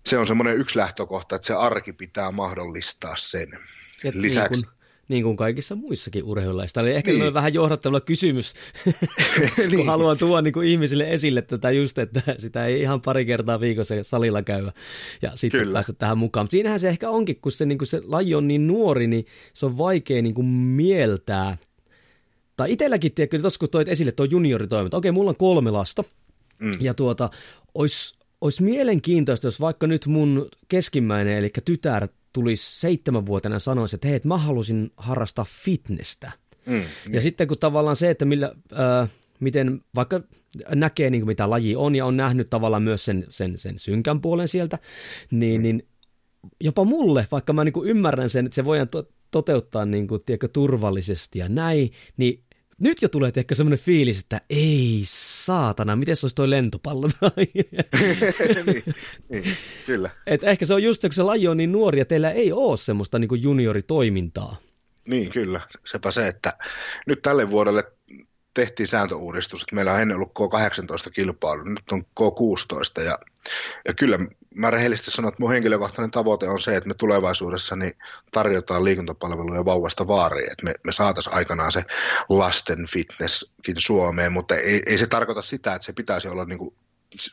[0.05, 3.59] se on semmoinen yksi lähtökohta, että se arki pitää mahdollistaa sen.
[4.03, 6.73] Et Lisäksi, niin kun niin kuin kaikissa muissakin urheilulaisissa.
[6.73, 7.33] Tämä oli ehkä niin.
[7.33, 8.53] vähän johdattelua kysymys,
[9.55, 9.85] kun niin.
[9.85, 13.95] haluan tuoda niin kuin ihmisille esille tätä just, että sitä ei ihan pari kertaa viikossa
[14.01, 14.71] salilla käydä
[15.21, 15.73] ja sitten Kyllä.
[15.73, 16.43] päästä tähän mukaan.
[16.43, 19.25] Mutta siinähän se ehkä onkin, kun se, niin kuin se laji on niin nuori, niin
[19.53, 21.57] se on vaikea niin kuin mieltää.
[22.57, 26.03] Tai itselläkin, tiedätkö, tuossa kun toit esille tuo junioritoiminta, okei, mulla on kolme lasta,
[26.59, 26.71] mm.
[26.79, 27.29] ja tuota,
[27.73, 34.15] olisi, olisi mielenkiintoista, jos vaikka nyt mun keskimmäinen, eli tytär, tulisi seitsemänvuotena sanoisi, että hei,
[34.15, 36.31] että mä halusin harrastaa fitnessä.
[36.65, 37.21] Mm, ja niin.
[37.21, 38.55] sitten kun tavallaan se, että millä,
[39.01, 40.21] äh, miten vaikka
[40.75, 44.21] näkee niin kuin mitä laji on ja on nähnyt tavallaan myös sen, sen, sen synkän
[44.21, 44.79] puolen sieltä,
[45.31, 45.63] niin, mm.
[45.63, 45.87] niin
[46.61, 50.21] jopa mulle, vaikka mä niin kuin ymmärrän sen, että se voidaan to- toteuttaa niin kuin,
[50.25, 52.43] tiedätkö, turvallisesti ja näin, niin
[52.79, 57.07] nyt jo tulee ehkä semmoinen fiilis, että ei saatana, miten se olisi toi lentopallo?
[57.35, 58.83] niin,
[59.29, 60.09] niin, kyllä.
[60.27, 62.51] Et ehkä se on just se, kun se laji on niin nuori ja teillä ei
[62.51, 64.55] ole semmoista niin junioritoimintaa.
[65.07, 65.61] Niin, kyllä.
[65.85, 66.57] Sepä se, että
[67.07, 67.83] nyt tälle vuodelle
[68.53, 73.19] tehtiin sääntöuudistus, että meillä on ennen ollut K18 kilpailu, nyt on K16 ja,
[73.87, 74.19] ja kyllä
[74.55, 77.93] mä rehellisesti sanon, että mun henkilökohtainen tavoite on se, että me tulevaisuudessa niin
[78.31, 81.83] tarjotaan liikuntapalveluja vauvasta vaariin, että me, me saataisiin aikanaan se
[82.29, 86.75] lasten fitnesskin Suomeen, mutta ei, ei se tarkoita sitä, että se pitäisi olla niin kuin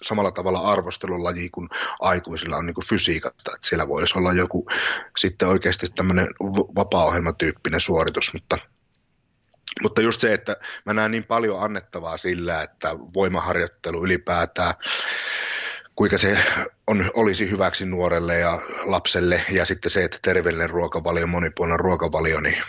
[0.03, 1.69] samalla tavalla arvostelulaji kuin
[2.01, 4.67] aikuisilla on niin kuin fysiikatta, että siellä voisi olla joku
[5.17, 6.29] sitten oikeasti tämmöinen
[6.75, 8.59] vapaa-ohjelmatyyppinen suoritus, mutta
[9.83, 10.57] mutta just se, että
[10.87, 14.75] mä näen niin paljon annettavaa sillä, että voimaharjoittelu ylipäätään,
[15.95, 16.39] kuinka se
[16.87, 22.63] on, olisi hyväksi nuorelle ja lapselle, ja sitten se, että terveellinen ruokavalio, monipuolinen ruokavalio, niin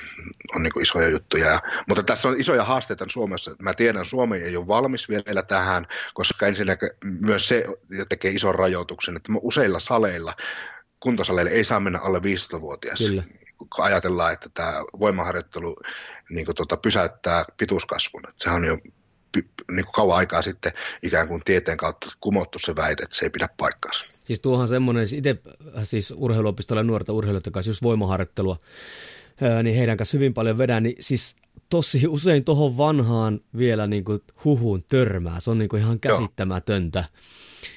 [0.56, 1.48] on niin isoja juttuja.
[1.48, 3.56] Ja, mutta tässä on isoja haasteita Suomessa.
[3.60, 7.66] Mä tiedän, Suomi ei ole valmis vielä tähän, koska ensinnäkin myös se
[8.10, 10.36] tekee ison rajoituksen, että useilla saleilla
[11.00, 13.00] kuntosaleille ei saa mennä alle 15-vuotias.
[13.00, 13.24] Kyllä
[13.76, 15.76] kun ajatellaan, että tämä voimaharjoittelu
[16.30, 18.30] niin kuin tuota, pysäyttää pituuskasvun.
[18.30, 18.78] Että sehän on jo
[19.72, 20.72] niin kuin kauan aikaa sitten
[21.04, 24.06] ikään kuin tieteen kautta kumottu se väite, että se ei pidä paikkaansa.
[24.26, 25.42] Siis tuohan semmoinen, siis itse
[25.84, 28.58] siis urheiluopistolla nuorta urheilijoita kanssa just voimaharjoittelua,
[29.64, 31.36] niin heidän kanssa hyvin paljon vedän, niin siis
[31.72, 35.40] tosi usein tuohon vanhaan vielä niin kuin huhuun törmää.
[35.40, 37.00] Se on niin kuin ihan käsittämätöntä.
[37.00, 37.08] Joo.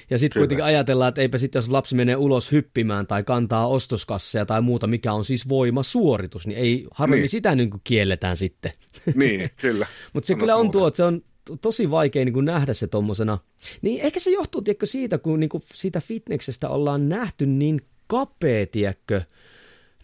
[0.09, 4.45] Ja sitten kuitenkin ajatellaan, että eipä sitten jos lapsi menee ulos hyppimään tai kantaa ostoskasseja
[4.45, 7.29] tai muuta, mikä on siis voimasuoritus, niin ei harvemmin niin.
[7.29, 8.71] sitä niin kuin kielletään sitten.
[9.15, 9.87] Niin, kyllä.
[10.13, 11.21] Mutta se kyllä on tuo, että se on
[11.61, 13.37] tosi vaikea niin kuin nähdä se tuommoisena.
[13.81, 18.65] Niin ehkä se johtuu, tiedätkö, siitä, kun niin kuin siitä fitneksestä ollaan nähty niin kapea,
[18.65, 19.21] tiedätkö,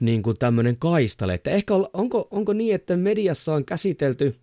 [0.01, 1.33] niin kuin tämmöinen kaistale.
[1.33, 4.35] Että ehkä onko, onko niin, että mediassa on käsitelty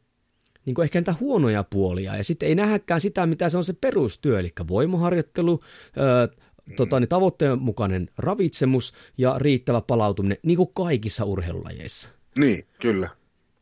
[0.64, 3.72] niin kuin ehkä niitä huonoja puolia, ja sitten ei nähdäkään sitä, mitä se on se
[3.72, 5.60] perustyö, eli voimaharjoittelu,
[5.98, 6.28] öö,
[6.76, 12.08] tota, niin tavoitteen mukainen ravitsemus ja riittävä palautuminen, niin kuin kaikissa urheilulajeissa.
[12.38, 13.10] Niin, kyllä.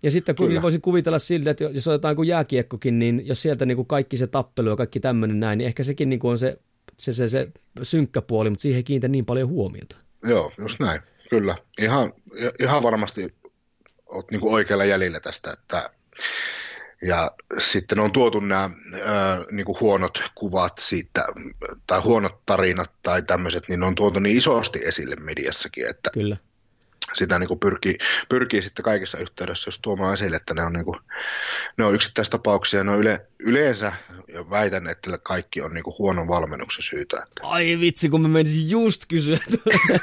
[0.02, 3.76] Ja sitten kun voisin kuvitella siltä, että jos otetaan kuin jääkiekkokin, niin jos sieltä niin
[3.76, 6.59] kuin kaikki se tappelu ja kaikki tämmöinen näin, niin ehkä sekin niin kuin on se
[6.98, 7.48] se, se, se
[7.82, 9.96] synkkä puoli, mutta siihen kiinnitä niin paljon huomiota.
[10.26, 11.56] Joo, just näin, kyllä.
[11.78, 12.12] Ihan,
[12.60, 13.34] ihan varmasti
[14.06, 15.90] olet niin oikealla jäljellä tästä, että
[17.02, 18.70] ja sitten on tuotu nämä
[19.04, 21.24] ää, niin kuin huonot kuvat siitä,
[21.86, 26.36] tai huonot tarinat tai tämmöiset, niin ne on tuotu niin isosti esille mediassakin, että Kyllä
[27.14, 30.84] sitä niin kuin pyrkii, pyrkii sitten kaikissa yhteydessä jos tuomaan esille, että ne on, niin
[30.84, 30.98] kuin,
[31.76, 33.92] ne on yksittäistapauksia, ne on yle, yleensä,
[34.35, 37.16] ja väitän, että kaikki on niin kuin huonon valmennuksen syytä.
[37.16, 37.46] Että.
[37.46, 39.37] Ai vitsi, kun mä menisin just kysyä.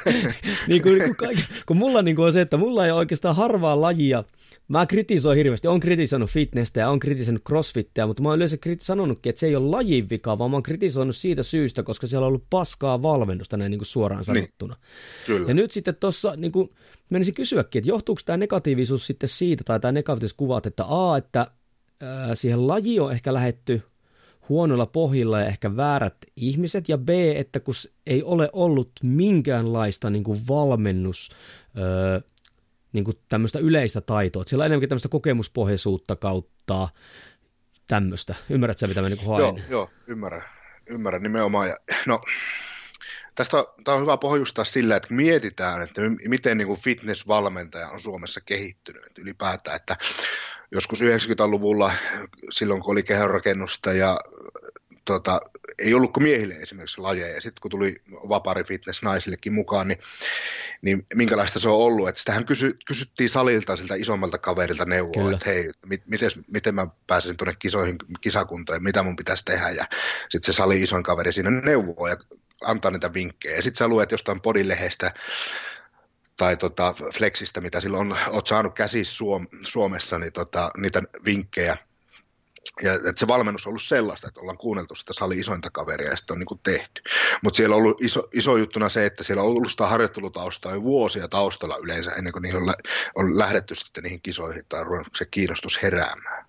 [0.67, 3.35] niin kuin, kun, kaikki, kun mulla niin kuin on se, että mulla ei ole oikeastaan
[3.35, 4.23] harvaa lajia,
[4.67, 9.29] Mä kritisoin hirveästi, on kritisoinut fitnessä ja on kritisoinut crossfittiä, mutta mä oon yleensä sanonutkin,
[9.29, 12.27] että se ei ole lajin vika, vaan mä oon kritisoinut siitä syystä, koska siellä on
[12.27, 14.73] ollut paskaa valmennusta näin niin kuin suoraan niin, sanottuna.
[14.73, 15.47] Niin, kyllä.
[15.47, 16.69] Ja nyt sitten tuossa niin kuin,
[17.11, 21.47] menisin kysyäkin, että johtuuko tämä negatiivisuus sitten siitä, tai tämä negatiiviset kuvat, että A, että
[22.33, 23.81] siihen laji on ehkä lähetty
[24.49, 27.73] huonoilla pohjilla ja ehkä väärät ihmiset, ja B, että kun
[28.07, 31.31] ei ole ollut minkäänlaista niin kuin valmennus,
[31.77, 32.21] öö,
[32.93, 34.41] niin kuin tämmöistä yleistä taitoa.
[34.41, 36.87] Että siellä on enemmänkin tämmöistä kokemuspohjaisuutta kautta
[37.87, 38.35] tämmöistä.
[38.49, 39.39] Ymmärrätkö mitä mä niin haen?
[39.39, 40.43] Joo, joo, ymmärrän.
[40.87, 41.67] Ymmärrän nimenomaan.
[41.67, 41.77] Ja,
[42.07, 42.21] no,
[43.35, 48.41] tästä tämä on hyvä pohjustaa sillä, että mietitään, että miten niin kuin fitness-valmentaja on Suomessa
[48.41, 49.97] kehittynyt että ylipäätään, että
[50.71, 51.93] joskus 90-luvulla,
[52.51, 54.19] silloin kun oli kehonrakennusta ja
[55.05, 55.41] tota,
[55.79, 57.41] ei ollut kuin miehille esimerkiksi lajeja.
[57.41, 59.99] Sitten kun tuli vapaari fitness naisillekin mukaan, niin,
[60.81, 62.09] niin minkälaista se on ollut.
[62.09, 65.35] Että sitähän kysy, kysyttiin salilta siltä isommalta kaverilta neuvoa, Kyllä.
[65.35, 65.71] että hei,
[66.05, 69.69] miten, miten mä pääsisin tuonne kisoihin, kisakuntaan ja mitä mun pitäisi tehdä.
[69.69, 69.85] Ja
[70.29, 72.17] sitten se sali isoin kaveri siinä neuvoo ja
[72.65, 73.61] antaa niitä vinkkejä.
[73.61, 75.13] Sitten sä luet jostain podilehdestä
[76.37, 81.77] tai tota Flexistä, mitä silloin on, oot saanut käsissä Suom- Suomessa, niin tota, niitä vinkkejä–
[82.81, 86.17] ja että se valmennus on ollut sellaista, että ollaan kuunneltu sitä sali isointa kaveria ja
[86.17, 87.01] sitten on niin tehty.
[87.41, 90.83] Mutta siellä on ollut iso, iso juttuna se, että siellä on ollut sitä harjoittelutaustaa jo
[90.83, 92.73] vuosia taustalla yleensä ennen kuin niihin on,
[93.15, 96.45] on lähdetty sitten niihin kisoihin tai se kiinnostus heräämään.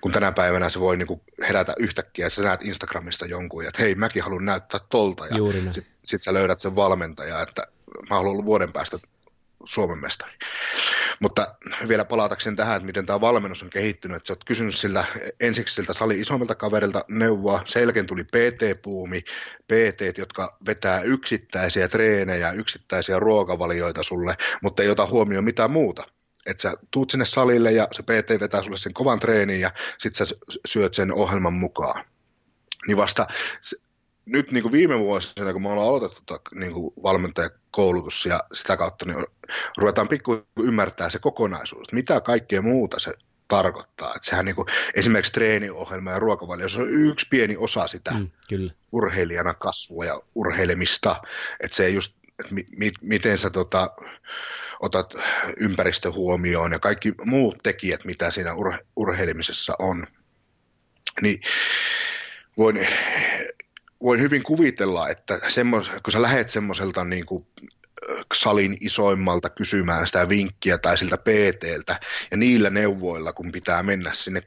[0.00, 3.82] Kun tänä päivänä se voi niin kuin herätä yhtäkkiä, ja sä näet Instagramista jonkun, että
[3.82, 5.34] hei, mäkin haluan näyttää tolta, ja
[5.72, 7.62] sitten sit sä löydät sen valmentaja, että
[8.10, 8.98] mä haluan olla vuoden päästä
[9.64, 10.32] Suomen mestari.
[11.20, 11.54] Mutta
[11.88, 15.04] vielä palatakseni tähän, että miten tämä valmennus on kehittynyt, että sä oot kysynyt siltä,
[15.40, 19.20] ensiksi siltä sali isommilta kaverilta neuvoa, selkeän tuli PT-puumi,
[19.68, 26.04] PT, jotka vetää yksittäisiä treenejä, yksittäisiä ruokavalioita sulle, mutta ei ota huomioon mitään muuta.
[26.46, 30.26] Että sä tuut sinne salille ja se PT vetää sulle sen kovan treenin ja sitten
[30.26, 30.34] sä
[30.66, 32.04] syöt sen ohjelman mukaan.
[32.86, 33.26] Niin vasta
[34.26, 38.76] nyt niin kuin viime vuosina, kun me ollaan aloitettu tota, niin kuin valmentajakoulutus ja sitä
[38.76, 39.26] kautta, niin
[39.76, 43.12] ruvetaan pikku ymmärtää se kokonaisuus, että mitä kaikkea muuta se
[43.48, 44.14] tarkoittaa.
[44.16, 48.30] Että sehän niin kuin, esimerkiksi treeniohjelma ja ruokavalio, se on yksi pieni osa sitä mm,
[48.48, 48.72] kyllä.
[48.92, 51.22] urheilijana kasvua ja urheilemista.
[51.60, 53.90] Että se just, että mi, mi, miten sä tota,
[54.80, 55.14] otat
[55.56, 60.06] ympäristö huomioon ja kaikki muut tekijät, mitä siinä ur, urheilemisessa on.
[61.22, 61.40] Niin
[62.56, 62.86] voin
[64.02, 67.46] voin hyvin kuvitella, että semmos, kun sä lähet semmoiselta niin kuin
[68.34, 74.42] salin isoimmalta kysymään sitä vinkkiä tai siltä PTltä, ja niillä neuvoilla, kun pitää mennä sinne,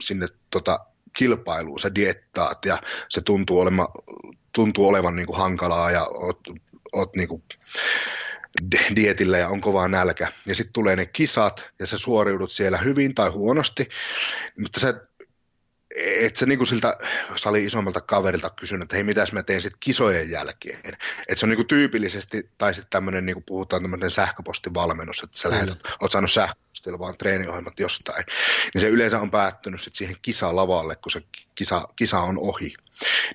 [0.00, 3.88] sinne tota kilpailuun, sä diettaat, ja se tuntuu, olema,
[4.54, 6.40] tuntuu olevan niin kuin hankalaa, ja oot,
[6.92, 7.42] oot niin kuin
[8.96, 13.14] dietillä ja on kova nälkä, ja sitten tulee ne kisat, ja sä suoriudut siellä hyvin
[13.14, 13.88] tai huonosti,
[14.58, 14.94] mutta sä
[15.96, 16.98] että se niinku siltä
[17.36, 20.78] sali isommalta kaverilta kysynyt, että hei, mitäs mä teen sitten kisojen jälkeen.
[20.84, 25.78] Että se on niinku tyypillisesti, tai sitten tämmöinen, niinku puhutaan tämmöinen sähköpostivalmennus, että sä lähetät,
[26.00, 28.24] oot saanut sähköpostilla vaan treeniohjelmat jostain.
[28.74, 31.22] Niin se yleensä on päättynyt sitten siihen kisalavalle, kun se
[31.54, 32.74] kisa, kisa on ohi.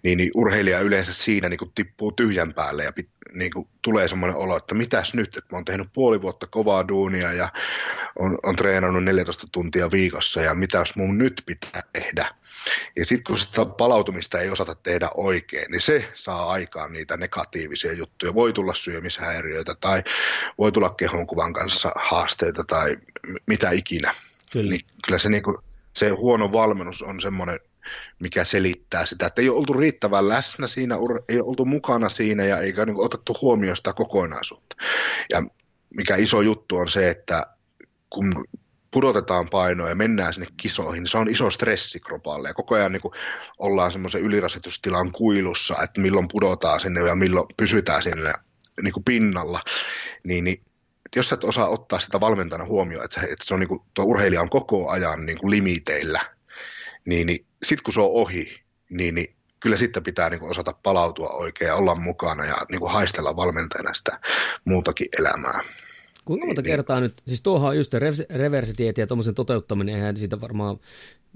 [0.03, 4.57] Niin, niin urheilija yleensä siinä niinku tippuu tyhjän päälle ja pit, niinku tulee semmoinen olo,
[4.57, 7.49] että mitäs nyt, että mä oon tehnyt puoli vuotta kovaa duunia ja
[8.19, 12.29] on, on treenannut 14 tuntia viikossa ja mitäs mun nyt pitää tehdä
[12.95, 17.93] ja sitten kun sitä palautumista ei osata tehdä oikein, niin se saa aikaan niitä negatiivisia
[17.93, 18.33] juttuja.
[18.33, 20.03] Voi tulla syömishäiriöitä tai
[20.57, 22.97] voi tulla kehonkuvan kanssa haasteita tai
[23.47, 24.13] mitä ikinä.
[24.51, 25.57] Kyllä, niin kyllä se, niin kuin,
[25.95, 27.59] se huono valmennus on semmoinen,
[28.19, 30.95] mikä selittää sitä, että ei ole oltu riittävän läsnä siinä,
[31.29, 34.75] ei ole oltu mukana siinä ja eikä niin kuin, otettu huomioon sitä kokonaisuutta.
[35.29, 35.43] Ja
[35.95, 37.45] mikä iso juttu on se, että
[38.09, 38.45] kun
[38.91, 42.91] pudotetaan painoa ja mennään sinne kisoihin, niin se on iso stressi kropalle ja koko ajan
[42.91, 43.13] niin kuin
[43.57, 48.33] ollaan semmoisen ylirasitustilan kuilussa, että milloin pudotaan sinne ja milloin pysytään sinne
[48.81, 49.61] niin kuin pinnalla,
[50.23, 50.61] niin, niin
[51.15, 53.81] jos sä et osaa ottaa sitä valmentajana huomioon, että, se, että se on niin kuin,
[53.93, 56.21] tuo urheilija on koko ajan niin kuin limiteillä,
[57.09, 60.73] niin, niin sitten kun se on ohi, niin, niin kyllä sitten pitää niin kuin osata
[60.83, 64.19] palautua oikein ja olla mukana ja niin kuin haistella valmentajana sitä
[64.65, 65.59] muutakin elämää.
[66.25, 67.93] Kuinka monta niin, kertaa nyt, siis tuohon just
[68.29, 70.79] reversitieti ja tuommoisen toteuttaminen, eihän siitä varmaan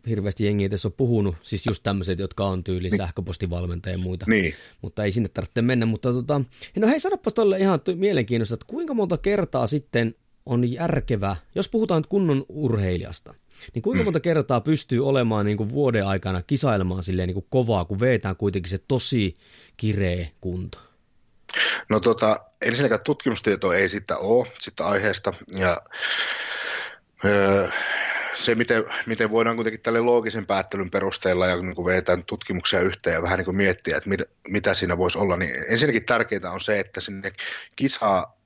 [0.07, 2.97] hirveästi jengiä tässä ole puhunut, siis just tämmöiset, jotka on tyyli niin.
[2.97, 4.53] sähköpostivalmentajia ja muita, niin.
[4.81, 5.85] mutta ei sinne tarvitse mennä.
[5.85, 6.41] Mutta tota,
[6.75, 11.99] no hei, sanopas tolle ihan mielenkiintoista, että kuinka monta kertaa sitten on järkevä, jos puhutaan
[11.99, 13.33] nyt kunnon urheilijasta,
[13.73, 14.05] niin kuinka mm.
[14.05, 18.35] monta kertaa pystyy olemaan niin kuin vuoden aikana kisailemaan silleen niin kuin kovaa, kun veetään
[18.35, 19.33] kuitenkin se tosi
[19.77, 20.77] kireä kunto?
[21.89, 25.81] No tota, ensinnäkään tutkimustietoa ei sitä ole sitä aiheesta, ja
[27.25, 27.67] öö,
[28.35, 33.13] se, miten, miten voidaan kuitenkin tälle loogisen päättelyn perusteella ja niin kuin vetään tutkimuksia yhteen
[33.13, 36.61] ja vähän niin kuin miettiä, että mit, mitä siinä voisi olla, niin ensinnäkin tärkeintä on
[36.61, 37.31] se, että sinne
[37.75, 38.37] kisaa,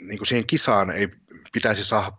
[0.00, 1.08] niin kuin siihen kisaan ei
[1.52, 2.12] pitäisi saada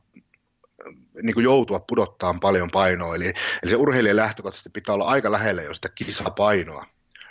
[1.24, 3.16] niin kuin joutua pudottaa paljon painoa.
[3.16, 3.26] Eli,
[3.64, 6.86] eli se urheilijan lähtökohtaisesti pitää olla aika lähellä jo sitä kisapainoa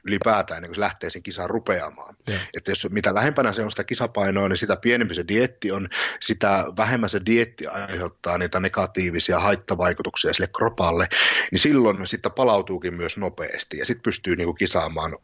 [0.05, 2.17] ylipäätään, niin kun se lähtee sen kisaan rupeamaan.
[2.27, 2.39] Ja.
[2.57, 5.89] Että jos mitä lähempänä se on sitä kisapainoa, niin sitä pienempi se dietti on,
[6.21, 11.09] sitä vähemmän se dietti aiheuttaa niitä negatiivisia haittavaikutuksia sille kropalle,
[11.51, 15.17] niin silloin sitä palautuukin myös nopeasti ja sitten pystyy niin kuin kisaamaan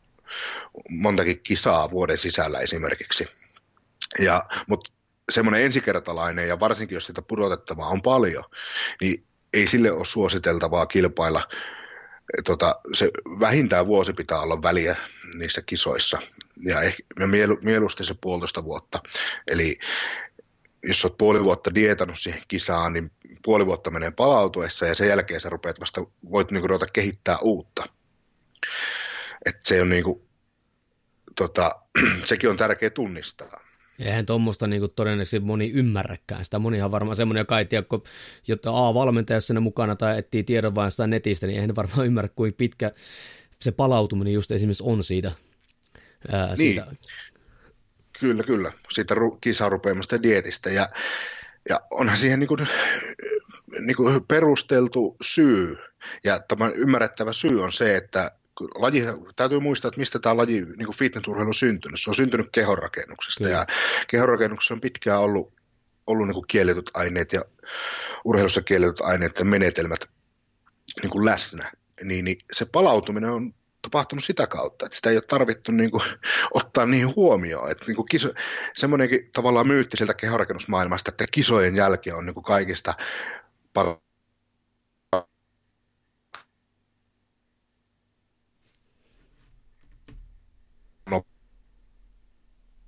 [0.90, 3.28] montakin kisaa vuoden sisällä esimerkiksi.
[4.18, 4.92] Ja, mutta
[5.30, 8.44] semmoinen ensikertalainen ja varsinkin jos sitä pudotettavaa on paljon,
[9.00, 11.48] niin ei sille ole suositeltavaa kilpailla
[12.44, 13.10] tota, se
[13.40, 14.96] vähintään vuosi pitää olla väliä
[15.34, 16.18] niissä kisoissa
[16.66, 19.02] ja, ehkä, mielu, mieluusti se puolitoista vuotta.
[19.46, 19.78] Eli
[20.82, 23.10] jos olet puoli vuotta dietannut siihen kisaan, niin
[23.42, 27.84] puoli vuotta menee palautuessa ja sen jälkeen sä rupeat vasta, voit niinku ruveta kehittää uutta.
[29.46, 30.28] Et se on niinku,
[31.36, 31.70] tota,
[32.24, 33.63] sekin on tärkeä tunnistaa.
[33.98, 36.44] Eihän tuommoista niin todennäköisesti moni ymmärräkään.
[36.44, 38.02] Sitä monihan varmaan semmoinen, joka ei tiedä, kun
[38.48, 42.28] jotta A, valmentaja siinä mukana tai etsii tiedon vain sitä netistä, niin eihän varmaan ymmärrä,
[42.36, 42.92] kuinka pitkä
[43.60, 45.32] se palautuminen just esimerkiksi on siitä.
[46.32, 46.56] Ää, niin.
[46.56, 46.86] siitä.
[48.20, 48.72] Kyllä, kyllä.
[48.90, 50.70] Siitä ru- kisarupeamasta dietistä.
[50.70, 50.88] Ja,
[51.68, 52.68] ja onhan siihen niin kuin,
[53.80, 55.76] niin kuin perusteltu syy.
[56.24, 59.04] Ja tämä ymmärrettävä syy on se, että laji,
[59.36, 62.00] täytyy muistaa, että mistä tämä laji, niin kuin fitnessurheilu on syntynyt.
[62.00, 63.56] Se on syntynyt kehonrakennuksesta Kyllä.
[63.56, 63.66] ja
[64.08, 65.52] kehonrakennuksessa on pitkään ollut,
[66.06, 67.44] ollut niin kuin kielletyt aineet ja
[68.24, 70.00] urheilussa kielletyt aineet ja menetelmät
[71.02, 71.72] niin kuin läsnä.
[72.02, 76.02] Niin, niin se palautuminen on tapahtunut sitä kautta, että sitä ei ole tarvittu niin kuin,
[76.54, 77.70] ottaa niihin huomioon.
[77.70, 78.32] Että, niin kuin kiso,
[78.74, 82.94] semmoinenkin tavallaan myytti sieltä kehonrakennusmaailmasta, että kisojen jälkeen on niin kuin kaikista
[83.74, 84.03] paras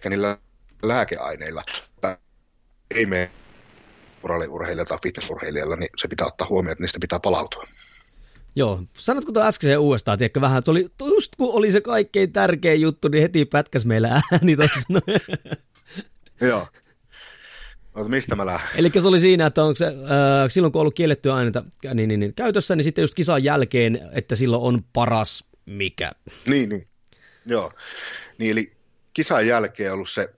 [0.07, 0.39] ehkä niillä
[0.83, 1.63] lääkeaineilla
[2.95, 3.31] ei mene
[4.49, 7.63] urheilijalla tai fitnessurheilijalla, niin se pitää ottaa huomioon, että niistä pitää palautua.
[8.57, 13.09] Joo, sanotko tuon äskeisen uudestaan, tiedätkö vähän, tuli, just kun oli se kaikkein tärkein juttu,
[13.09, 14.81] niin heti pätkäs meillä ääni tuossa.
[16.49, 16.67] Joo.
[17.95, 18.69] Mutta mistä mä lähden?
[18.75, 19.93] Eli se oli siinä, että onko se, äh,
[20.49, 21.65] silloin kun on ollut kiellettyä aineita
[21.95, 26.13] niin, niin, niin, käytössä, niin sitten just kisan jälkeen, että silloin on paras mikä.
[26.47, 26.87] Niin, niin.
[27.47, 27.73] Joo.
[28.39, 28.76] Niin, eli
[29.17, 30.29] kisan jälkeen ollut se,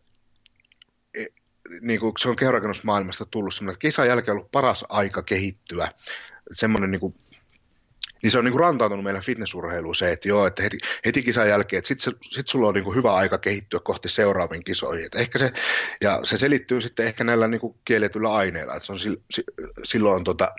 [1.15, 1.25] e,
[1.81, 5.93] niin kuin se on kehorakennusmaailmasta tullut semmoinen, että kisan jälkeen ollut paras aika kehittyä.
[6.53, 7.15] Semmoinen niin kuin,
[8.23, 11.49] niin se on niin kuin rantautunut meidän fitnessurheiluun se, että joo, että heti, heti kisan
[11.49, 15.07] jälkeen, että sitten sit sulla on niin kuin hyvä aika kehittyä kohti seuraaviin kisoihin.
[15.07, 15.53] Että ehkä se,
[16.01, 18.99] ja se selittyy sitten ehkä näillä niin kuin kielletyillä aineilla, että se on
[19.85, 20.53] silloin tota,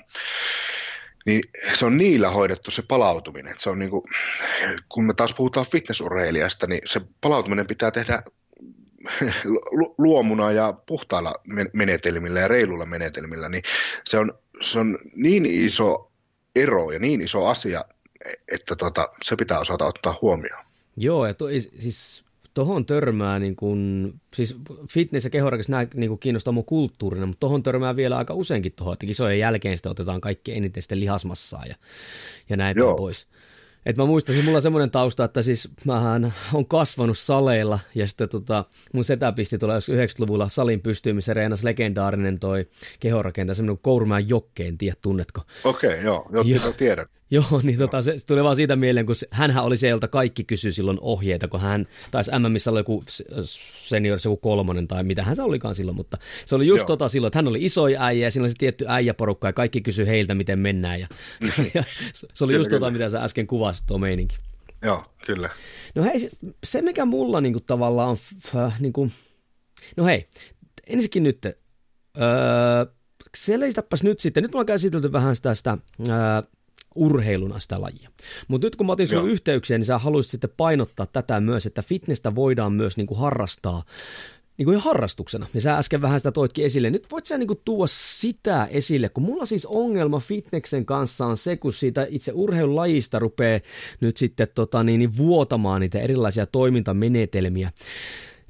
[1.26, 1.42] niin
[1.74, 3.56] se on niillä hoidettu se palautuminen.
[3.58, 4.04] Se on niin kuin,
[4.90, 8.24] kun me taas puhutaan fitnessurheilijasta, niin se palautuminen pitää tehdä
[9.98, 11.36] luomuna ja puhtailla
[11.74, 13.64] menetelmillä ja reilulla menetelmillä, niin
[14.06, 16.12] se on, se on niin iso
[16.56, 17.86] ero ja niin iso asia,
[18.52, 20.66] että tota, se pitää osata ottaa huomioon.
[20.98, 21.46] Joo, ja to,
[21.80, 22.24] siis
[22.60, 24.58] tuohon törmää, niin kun, siis
[24.90, 28.74] fitness ja kehorakennus nämä niin kun kiinnostaa mun kulttuurina, mutta tuohon törmää vielä aika useinkin
[28.76, 31.76] tuohon, että kisojen jälkeen sitä otetaan kaikki eniten sitten lihasmassaa ja,
[32.50, 32.96] ja näin Joo.
[32.96, 33.28] pois.
[33.86, 38.30] Et mä muistasin, mulla on semmoinen tausta, että siis mähän on kasvanut saleilla ja sitten
[38.30, 42.66] tota, mun setä pisti tuolla 90-luvulla salin pystyyn, missä reenasi legendaarinen toi
[43.00, 45.42] kehorakentaja, semmoinen Kourmäen jokkeen, tiedä tunnetko?
[45.64, 47.06] Okei, okay, joo, joo, tiedän.
[47.32, 50.44] Joo, niin tota, se, se tuli vaan siitä mieleen, kun hänhän oli se, jolta kaikki
[50.44, 53.04] kysyi silloin ohjeita, kun hän taisi MMissä oli joku
[53.74, 56.88] senior, joku kolmonen tai mitä hän se olikaan silloin, mutta se oli just Joo.
[56.88, 59.82] tota silloin, että hän oli iso äijä ja siinä oli se tietty äijäporukka ja kaikki
[59.82, 61.08] kysyi heiltä, miten mennään ja,
[61.74, 62.80] ja se oli kyllä, just tota, kyllä.
[62.80, 64.38] tota, mitä sä äsken kuvasit tuo meininki.
[64.82, 65.50] Joo, kyllä.
[65.96, 66.30] No hei,
[66.64, 68.18] se mikä mulla niinku tavallaan on,
[68.56, 69.10] äh, niinku,
[69.98, 70.28] no hei,
[70.88, 71.56] ensinnäkin nyt, öö,
[73.38, 76.08] selitäpäs nyt sitten, nyt mulla on käsitelty vähän sitä, sitä öö,
[77.00, 78.10] urheiluna sitä lajia.
[78.48, 81.82] Mutta nyt kun mä otin sun yhteyksiä, niin sä haluaisit sitten painottaa tätä myös, että
[81.82, 83.84] fitnessä voidaan myös niin kuin harrastaa
[84.60, 85.48] niin kuin harrastuksena.
[85.54, 86.90] Ja sä äsken vähän sitä toitkin esille.
[86.90, 91.38] Nyt voit sä niin kuin tuoda sitä esille, kun mulla siis ongelma fitneksen kanssa on
[91.38, 93.60] se, kun siitä itse urheilulajista rupeaa
[94.02, 97.72] nyt sitten tota, niin, niin vuotamaan niitä erilaisia toimintamenetelmiä,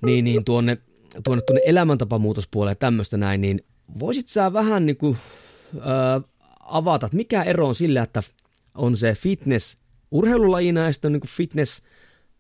[0.05, 0.77] niin, niin tuonne,
[1.23, 3.61] tuonne, tuonne elämäntapamuutospuolelle ja tämmöistä näin, niin
[3.99, 5.17] voisit sä vähän niin kuin,
[5.75, 6.23] äh,
[6.69, 8.23] avata, että mikä ero on sillä, että
[8.75, 9.77] on se fitness
[10.11, 11.83] urheilulajina ja sitten on niin fitness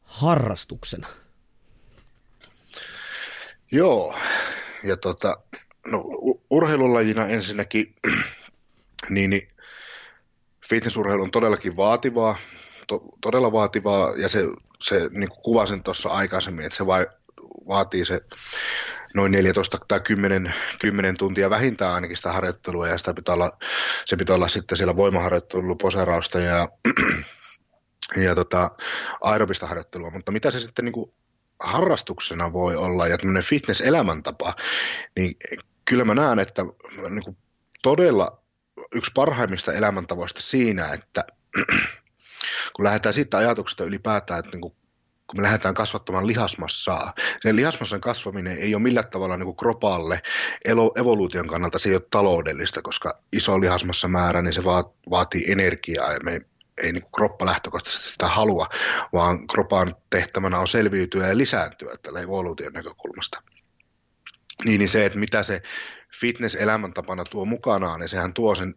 [0.01, 1.07] harrastuksena?
[3.71, 4.15] Joo,
[4.83, 5.37] ja tota,
[5.87, 6.05] no,
[6.49, 7.95] urheilulajina ensinnäkin,
[9.09, 9.47] niin, niin
[10.69, 12.37] fitnessurheilu on todellakin vaativaa,
[12.87, 14.47] to, todella vaativaa, ja se,
[14.81, 17.07] se niin kuin kuvasin tuossa aikaisemmin, että se vai,
[17.67, 18.21] vaatii se
[19.13, 23.57] noin 14 tai 10, 10 tuntia vähintään ainakin sitä harjoittelua, ja sitä pitää olla,
[24.05, 26.69] se pitää olla sitten siellä voimaharjoittelu, poserausta ja,
[28.25, 28.71] ja tota,
[29.21, 31.11] aerobista harjoittelua, mutta mitä se sitten niin kuin
[31.59, 34.53] harrastuksena voi olla ja tämmöinen fitness-elämäntapa,
[35.17, 35.37] niin
[35.85, 36.65] kyllä mä näen, että
[37.09, 37.37] niin kuin
[37.81, 38.43] todella
[38.95, 41.25] yksi parhaimmista elämäntavoista siinä, että
[42.75, 44.75] kun lähdetään siitä ajatuksesta ylipäätään, että niin kuin
[45.29, 47.13] kun me lähdetään kasvattamaan lihasmassaa.
[47.41, 50.21] Sen lihasmassan kasvaminen ei ole millään tavalla niin kuin kropalle
[50.95, 54.63] evoluution kannalta, se ei ole taloudellista, koska iso lihasmassamäärä, niin se
[55.09, 56.41] vaatii energiaa ja me
[56.83, 58.67] ei niin kroppa lähtökohtaisesti sitä halua,
[59.13, 63.41] vaan kropan tehtävänä on selviytyä ja lisääntyä tällä evoluution näkökulmasta.
[64.65, 65.61] Niin, niin se, että mitä se
[66.19, 68.75] fitness-elämäntapana tuo mukanaan, niin sehän tuo sen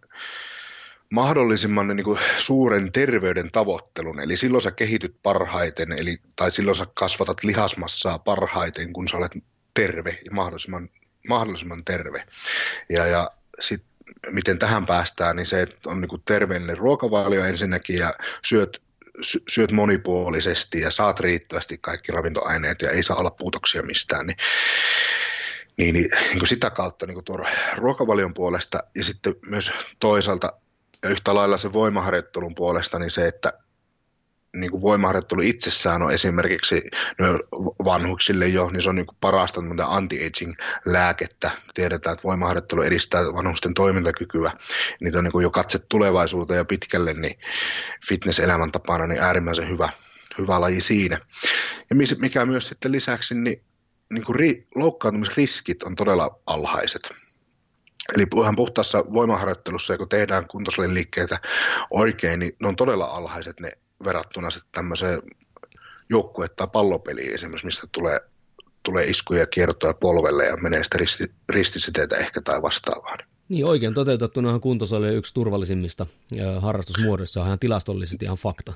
[1.12, 6.86] mahdollisimman niin kuin, suuren terveyden tavoittelun, eli silloin sä kehityt parhaiten, eli, tai silloin sä
[6.94, 9.32] kasvatat lihasmassaa parhaiten, kun sä olet
[9.74, 10.88] terve ja mahdollisimman,
[11.28, 12.24] mahdollisimman terve.
[12.88, 13.88] Ja, ja sitten
[14.30, 18.82] miten tähän päästään, niin se, että on niin kuin terveellinen ruokavalio ensinnäkin ja syöt,
[19.48, 24.36] syöt monipuolisesti ja saat riittävästi kaikki ravintoaineet ja ei saa olla puutoksia mistään, niin,
[25.76, 27.46] niin, niin, niin kuin sitä kautta niin kuin tuon
[27.76, 30.52] ruokavalion puolesta ja sitten myös toisaalta
[31.02, 33.52] ja yhtä lailla se voimaharjoittelun puolesta, niin se, että
[34.56, 36.82] niin kuin voimaharjoittelu itsessään on esimerkiksi
[37.84, 41.50] vanhuksille jo, niin se on niin kuin parasta anti-aging-lääkettä.
[41.74, 44.52] Tiedetään, että voimaharjoittelu edistää vanhusten toimintakykyä.
[45.00, 47.38] Niitä on niin kuin jo katse tulevaisuuteen ja pitkälle, niin
[48.08, 49.88] fitness-elämäntapana niin äärimmäisen hyvä,
[50.38, 51.18] hyvä laji siinä.
[51.90, 53.64] Ja mikä myös sitten lisäksi, niin,
[54.10, 57.10] niin kuin ri, loukkaantumisriskit on todella alhaiset.
[58.14, 60.46] Eli ihan puhtaassa voimaharjoittelussa, kun tehdään
[60.88, 61.38] liikkeitä
[61.92, 63.72] oikein, niin ne on todella alhaiset ne
[64.04, 65.22] verrattuna sitten tämmöiseen
[66.10, 68.20] joukkue- tai pallopeliin esimerkiksi, mistä tulee,
[68.82, 73.16] tulee iskuja, kiertoja polvelle ja menee sitten risti, ristisiteitä ehkä tai vastaavaa.
[73.48, 76.06] Niin oikein toteutettuna kuntosali on yksi turvallisimmista
[76.58, 78.72] harrastusmuodoissa, on ihan tilastollisesti ihan fakta.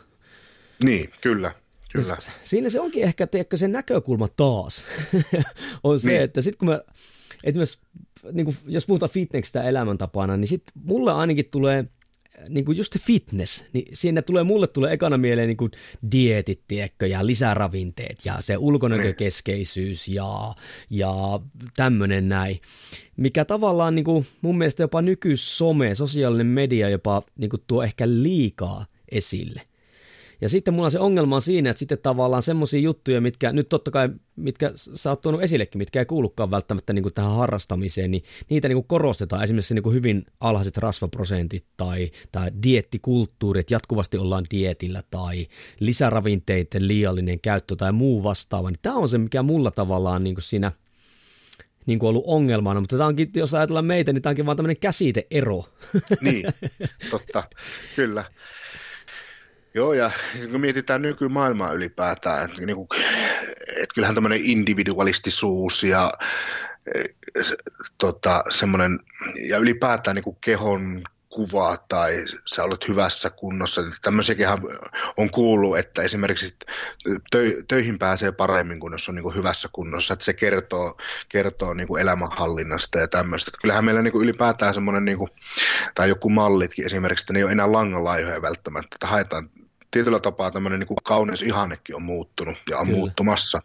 [0.85, 1.53] Niin, kyllä.
[1.93, 2.17] Kyllä.
[2.43, 4.85] Siinä se onkin ehkä teekö se näkökulma taas,
[5.85, 6.23] on se, niin.
[6.23, 6.81] että sitten kun mä,
[7.45, 7.79] esimerkiksi
[8.33, 11.85] niin kuin, jos puhutaan fitnessistä elämäntapana, niin sitten mulle ainakin tulee
[12.49, 15.71] niin kuin just se fitness, niin siinä tulee, mulle tulee ekana mieleen niin kuin
[16.13, 20.55] dietit, tiedätkö, ja lisäravinteet ja se ulkonäkökeskeisyys ja,
[20.91, 21.41] ja
[21.77, 22.61] tämmöinen näin,
[23.17, 28.09] mikä tavallaan niin kuin, mun mielestä jopa nykysome, sosiaalinen media jopa niin kuin tuo ehkä
[28.09, 29.63] liikaa esille–
[30.41, 33.69] ja sitten mulla on se ongelma on siinä, että sitten tavallaan semmoisia juttuja, mitkä nyt
[33.69, 38.11] totta kai, mitkä sä oot tuonut esillekin, mitkä ei kuulukaan välttämättä niin kuin tähän harrastamiseen,
[38.11, 39.45] niin niitä niin kuin korostetaan.
[39.45, 45.47] Esimerkiksi niin kuin hyvin alhaiset rasvaprosentit tai, tai diettikulttuuri, että jatkuvasti ollaan dietillä tai
[45.81, 48.71] lisäravinteiden liiallinen käyttö tai muu vastaava.
[48.71, 50.73] Niin tämä on se, mikä mulla tavallaan niin kuin siinä
[51.87, 54.77] niin kuin ollut ongelmana, mutta tämä onkin, jos ajatellaan meitä, niin tämä onkin vaan tämmöinen
[54.77, 55.65] käsiteero.
[56.21, 56.45] Niin,
[57.11, 57.45] totta,
[57.97, 58.25] kyllä.
[59.77, 60.11] Joo, ja
[60.51, 62.89] kun mietitään nykymaailmaa ylipäätään, että, niin kuin,
[63.69, 66.13] että kyllähän tämmöinen individualistisuus ja
[67.43, 67.57] se,
[67.99, 69.01] tota, semmoinen,
[69.49, 73.83] ja ylipäätään niin kuin kehon kuva tai sä olet hyvässä kunnossa.
[74.03, 74.47] Tämmöisiäkin
[75.17, 76.57] on kuullut, että esimerkiksi
[77.69, 80.13] töihin pääsee paremmin, kun jos on niin hyvässä kunnossa.
[80.13, 80.97] Että se kertoo,
[81.29, 83.49] kertoo niin kuin elämänhallinnasta ja tämmöistä.
[83.49, 85.31] Että kyllähän meillä niin kuin ylipäätään semmoinen, niin kuin,
[85.95, 88.95] tai joku mallitkin esimerkiksi, että ne ei ole enää langanlaihoja välttämättä.
[88.97, 89.51] Että haetaan
[89.91, 92.99] tietyllä tapaa tämmöinen niin kuin kauneus ihannekin on muuttunut ja on Kyllä.
[92.99, 93.63] muuttumassa.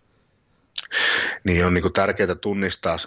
[1.44, 2.98] Niin on niin kuin tärkeää tunnistaa,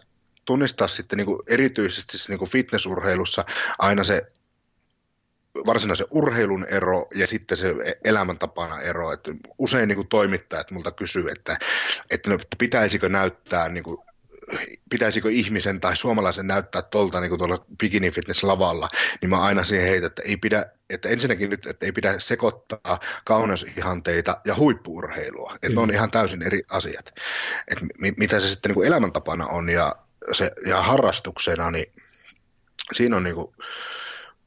[0.44, 3.44] tunnistaa sitten niin kuin erityisesti niin kuin fitnessurheilussa
[3.78, 4.32] aina se
[5.66, 9.12] varsinaisen urheilun ero ja sitten se elämäntapana ero.
[9.12, 11.58] Että usein niin kuin toimittajat multa kysyy, että,
[12.10, 13.98] että pitäisikö näyttää niin kuin
[14.90, 18.88] pitäisikö ihmisen tai suomalaisen näyttää tuolta niin tuolla bikini fitness lavalla,
[19.20, 23.00] niin mä aina siihen heitän, että ei pidä, että ensinnäkin nyt, että ei pidä sekoittaa
[23.24, 25.74] kauneusihanteita ja huippuurheilua, että mm.
[25.74, 27.12] ne on ihan täysin eri asiat.
[27.68, 27.86] Että
[28.18, 29.96] mitä se sitten niin kuin elämäntapana on ja,
[30.32, 31.92] se, ja harrastuksena, niin
[32.92, 33.54] siinä on niin kuin,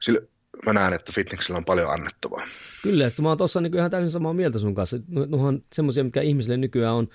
[0.01, 0.19] sillä,
[0.65, 2.41] mä näen, että fitnessillä on paljon annettavaa.
[2.83, 4.97] Kyllä, ja mä oon tuossa niin ihan täysin samaa mieltä sun kanssa.
[5.07, 7.07] Nuohan semmoisia, mikä ihmisille nykyään on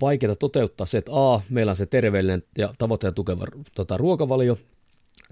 [0.00, 3.44] vaikeaa toteuttaa se, että A, meillä on se terveellinen ja tavoitteita tukeva
[3.74, 4.58] tota, ruokavalio,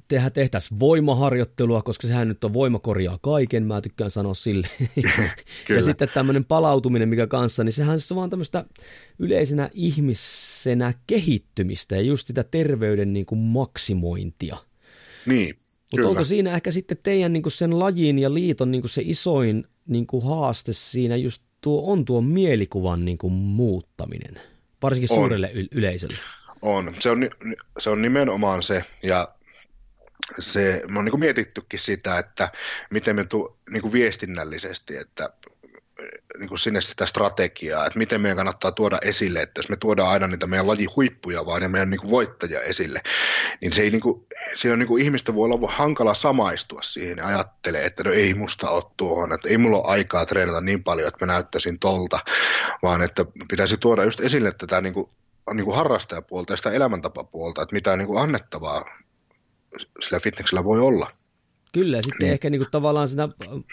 [0.08, 4.68] tehdä, tehtäisiin voimaharjoittelua, koska sehän nyt on voima korjaa kaiken, mä tykkään sanoa sille.
[5.76, 8.64] ja sitten tämmöinen palautuminen, mikä kanssa, niin sehän on vaan tämmöistä
[9.18, 14.56] yleisenä ihmisenä kehittymistä ja just sitä terveyden niin kuin maksimointia.
[15.26, 15.54] Niin,
[15.92, 19.02] Mutta onko siinä ehkä sitten teidän niin kuin sen lajin ja liiton niin kuin se
[19.04, 24.40] isoin niin kuin haaste siinä just tuo, on tuo mielikuvan niin kuin muuttaminen?
[24.82, 25.16] Varsinkin on.
[25.16, 26.18] suurelle y- yleisölle.
[26.62, 27.30] On, se on,
[27.78, 29.34] se on nimenomaan se, ja
[30.40, 32.52] se, me on niin mietittykin sitä, että
[32.90, 35.30] miten me tu, niin kuin viestinnällisesti, että
[36.38, 40.08] niin kuin sinne sitä strategiaa, että miten meidän kannattaa tuoda esille, että jos me tuodaan
[40.08, 43.02] aina niitä meidän lajihuippuja vaan ja meidän niin kuin voittajia esille,
[43.60, 47.18] niin se ei niin kuin, se on niin kuin ihmistä voi olla hankala samaistua siihen
[47.18, 50.84] ja ajattelee, että no ei musta ole tuohon, että ei mulla ole aikaa treenata niin
[50.84, 52.18] paljon, että mä näyttäisin tolta,
[52.82, 55.10] vaan että pitäisi tuoda just esille tätä niin kuin,
[55.54, 58.84] niin kuin harrastajapuolta ja sitä elämäntapapuolta, että mitä niin kuin annettavaa
[60.00, 61.10] sillä fitnessillä voi olla.
[61.76, 62.32] Kyllä, ja sitten niin.
[62.32, 63.28] ehkä niinku tavallaan sitä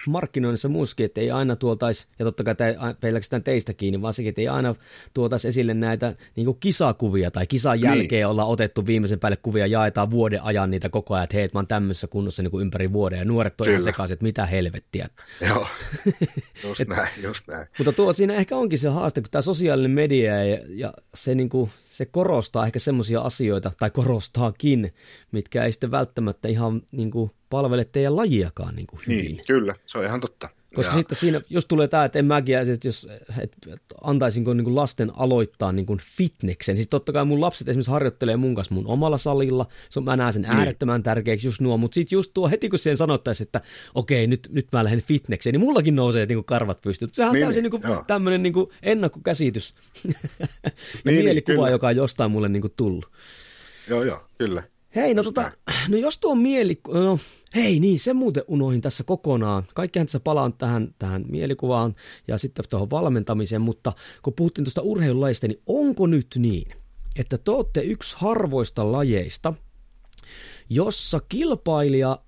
[0.09, 2.55] markkinoinnissa muuskin, että ei aina tuoltaisi, ja totta kai
[2.99, 4.75] pelkästään teistä kiinni, vaan sekin, että ei aina
[5.13, 7.83] tuoltaisi esille näitä niinku kisakuvia tai kisan niin.
[7.83, 8.27] jälkeen niin.
[8.27, 11.67] ollaan otettu viimeisen päälle kuvia, jaetaan vuoden ajan niitä koko ajan, että hei, mä oon
[11.67, 15.07] tämmöisessä kunnossa niinku ympäri vuoden, ja nuoret on ihan sekaisin, että mitä helvettiä.
[15.49, 15.67] Joo,
[16.63, 17.67] just Et, näin, just näin.
[17.77, 21.69] Mutta tuo siinä ehkä onkin se haaste, kun tämä sosiaalinen media ja, ja se niinku
[21.93, 24.91] se korostaa ehkä semmoisia asioita, tai korostaakin,
[25.31, 29.25] mitkä ei sitten välttämättä ihan niin kuin, palvele teidän lajiakaan niin kuin hyvin.
[29.25, 30.49] Niin, kyllä, se on ihan totta.
[30.75, 30.97] Koska ja.
[30.97, 33.07] sitten siinä, jos tulee tämä, että en mäkin, että jos
[33.41, 36.77] et, et, antaisinko niin kuin lasten aloittaa niin kuin fitneksen.
[36.77, 39.65] Siis totta kai mun lapset esimerkiksi harjoittelee mun kanssa mun omalla salilla.
[39.89, 40.57] Se on, mä näen sen niin.
[40.57, 41.03] äärettömän niin.
[41.03, 41.77] tärkeäksi just nuo.
[41.77, 43.61] Mutta sitten just tuo heti, kun siihen sanottaisiin, että
[43.95, 47.09] okei, nyt, nyt mä lähden fitnekseen, niin mullakin nousee niin kuin karvat pystyyn.
[47.13, 50.11] Sehän on niin, täysin niin kuin, tämmöinen niin kuin ennakkokäsitys ja
[51.05, 53.11] niin, mielikuva, niin, joka on jostain mulle niin kuin tullut.
[53.89, 54.63] Joo, joo, kyllä.
[54.95, 55.51] Hei, no, tota,
[55.89, 57.19] no jos tuo mieli, no
[57.55, 59.63] hei niin, se muuten unohin tässä kokonaan.
[59.75, 61.93] Kaikkihan tässä palaan tähän, tähän mielikuvaan
[62.27, 66.71] ja sitten tuohon valmentamiseen, mutta kun puhuttiin tuosta urheilulajista, niin onko nyt niin,
[67.15, 69.53] että te olette yksi harvoista lajeista,
[70.69, 72.19] jossa kilpailija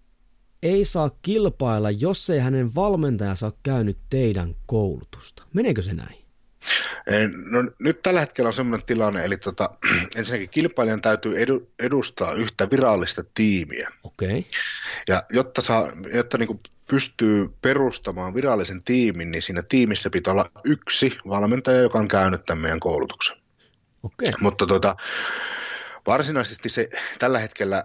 [0.63, 5.43] ei saa kilpailla, jos ei hänen valmentajansa ole käynyt teidän koulutusta.
[5.53, 6.24] Meneekö se näin?
[7.45, 9.69] No, nyt tällä hetkellä on sellainen tilanne, eli tota,
[10.15, 13.89] ensinnäkin kilpailijan täytyy edu, edustaa yhtä virallista tiimiä.
[14.03, 14.43] Okay.
[15.07, 16.59] Ja jotta, saa, jotta niin
[16.89, 22.61] pystyy perustamaan virallisen tiimin, niin siinä tiimissä pitää olla yksi valmentaja, joka on käynyt tämän
[22.61, 23.37] meidän koulutuksen.
[24.03, 24.31] Okay.
[24.41, 24.95] Mutta tota,
[26.07, 26.89] varsinaisesti se
[27.19, 27.83] tällä hetkellä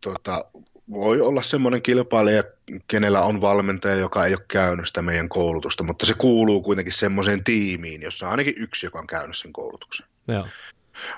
[0.00, 0.44] tota,
[0.90, 2.44] voi olla semmoinen kilpailija,
[2.88, 7.44] kenellä on valmentaja, joka ei ole käynyt sitä meidän koulutusta, mutta se kuuluu kuitenkin semmoiseen
[7.44, 10.06] tiimiin, jossa on ainakin yksi, joka on käynyt sen koulutuksen.
[10.28, 10.46] Joo.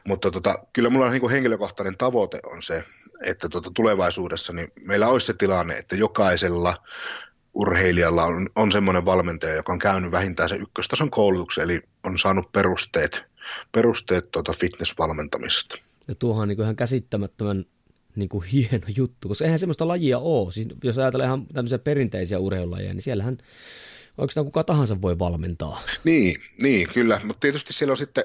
[0.04, 2.84] Mutta tota, kyllä mulla on niin henkilökohtainen tavoite on se,
[3.24, 6.76] että tota tulevaisuudessa niin meillä olisi se tilanne, että jokaisella
[7.54, 12.52] urheilijalla on, on semmoinen valmentaja, joka on käynyt vähintään se ykköstason koulutuksen, eli on saanut
[12.52, 13.24] perusteet,
[13.72, 15.78] perusteet tuota fitness-valmentamisesta.
[16.08, 17.64] Ja tuohon on niin ihan käsittämättömän
[18.18, 20.52] niin kuin hieno juttu, koska eihän semmoista lajia ole.
[20.52, 23.38] Siis jos ajatellaan ihan tämmöisiä perinteisiä urheilulajeja, niin siellähän
[24.18, 25.82] oikeastaan kuka tahansa voi valmentaa.
[26.04, 28.24] Niin, niin kyllä, mutta tietysti siellä on sitten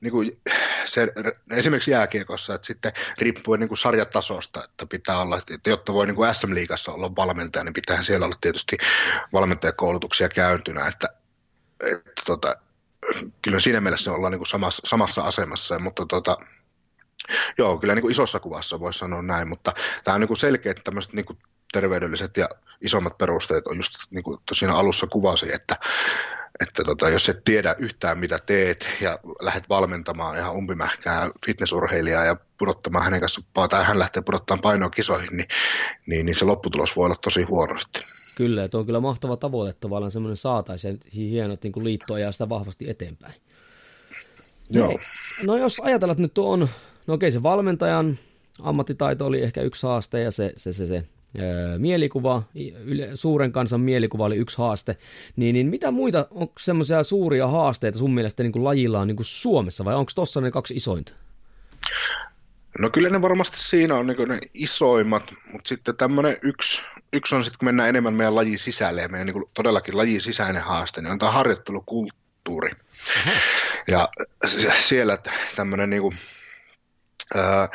[0.00, 0.38] niin kuin
[0.84, 1.12] se,
[1.50, 6.16] esimerkiksi jääkiekossa, että sitten riippuen niin kuin sarjatasosta, että pitää olla, että jotta voi niin
[6.16, 8.76] kuin SM-liigassa olla valmentaja, niin pitää siellä olla tietysti
[9.32, 11.08] valmentajakoulutuksia käyntynä, että,
[11.80, 12.56] että tota,
[13.42, 16.38] kyllä siinä mielessä ollaan niin kuin samassa, samassa asemassa, mutta tota,
[17.58, 19.72] Joo, kyllä niin kuin isossa kuvassa voisi sanoa näin, mutta
[20.04, 21.38] tämä on niin kuin selkeät tämmöiset niin kuin
[21.72, 22.48] terveydelliset ja
[22.80, 25.76] isommat perusteet on just niin kuin siinä alussa kuvasi, että,
[26.60, 32.36] että tota, jos et tiedä yhtään mitä teet ja lähdet valmentamaan ihan umpimähkää fitnessurheilijaa ja
[32.58, 35.48] pudottamaan hänen kanssaan, tai hän lähtee pudottamaan painoa kisoihin, niin,
[36.06, 38.02] niin, niin se lopputulos voi olla tosi huono sitten.
[38.36, 42.48] Kyllä, että on kyllä mahtava tavoite, että tavallaan semmoinen saataisiin hienot niin liittoa ja sitä
[42.48, 43.34] vahvasti eteenpäin.
[44.70, 44.98] Joo.
[45.46, 46.68] No jos ajatellaan, että nyt on
[47.06, 48.18] No okei, se valmentajan
[48.62, 51.04] ammattitaito oli ehkä yksi haaste ja se, se, se, se
[51.38, 52.42] öö, mielikuva,
[52.84, 54.96] yle, suuren kansan mielikuva oli yksi haaste,
[55.36, 59.16] niin, niin mitä muita, on semmoisia suuria haasteita sun mielestä niin kuin lajilla on niin
[59.16, 61.12] kuin Suomessa vai onko tuossa ne kaksi isointa?
[62.78, 66.82] No kyllä ne varmasti siinä on niin ne isoimmat, mutta sitten tämmöinen yksi,
[67.12, 70.62] yksi on sitten, kun mennään enemmän meidän lajin sisälle ja meidän niin todellakin lajin sisäinen
[70.62, 72.70] haaste, niin on tämä harjoittelukulttuuri.
[73.16, 73.30] Aha.
[73.88, 74.08] Ja
[74.80, 75.18] siellä
[75.56, 76.16] tämmöinen niin kuin,
[77.34, 77.68] ää,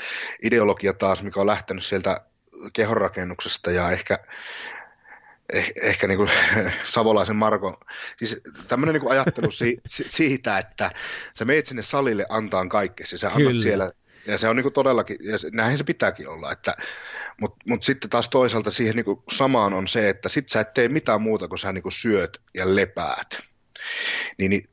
[0.43, 2.21] ideologia taas, mikä on lähtenyt sieltä
[2.73, 4.19] kehonrakennuksesta ja ehkä
[5.53, 6.29] eh, ehkä niin kuin
[6.83, 7.79] Savolaisen Marko,
[8.17, 10.91] siis tämmöinen niin kuin ajattelu si, siitä, että
[11.37, 13.61] sä meet sinne salille antaa kaikkesi, sä annat Kyllä.
[13.61, 13.91] siellä
[14.25, 16.75] ja se on niin kuin todellakin, ja näin se pitääkin olla, että,
[17.41, 20.73] mutta mut sitten taas toisaalta siihen niin kuin samaan on se, että sit sä et
[20.73, 23.39] tee mitään muuta kuin sä niin kuin syöt ja lepäät.
[24.37, 24.63] Niin, niin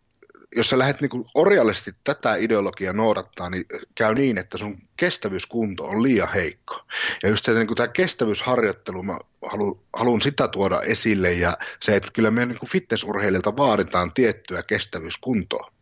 [0.56, 6.02] jos sä lähdet niin orjallisesti tätä ideologiaa noudattaa, niin käy niin, että sun kestävyyskunto on
[6.02, 6.80] liian heikko.
[7.22, 11.96] Ja just se, niin kuin tämä kestävyysharjoittelu, mä haluan, haluan sitä tuoda esille, ja se,
[11.96, 15.72] että kyllä meidän niin fitnessurheilijoilta vaaditaan tiettyä kestävyyskuntoa.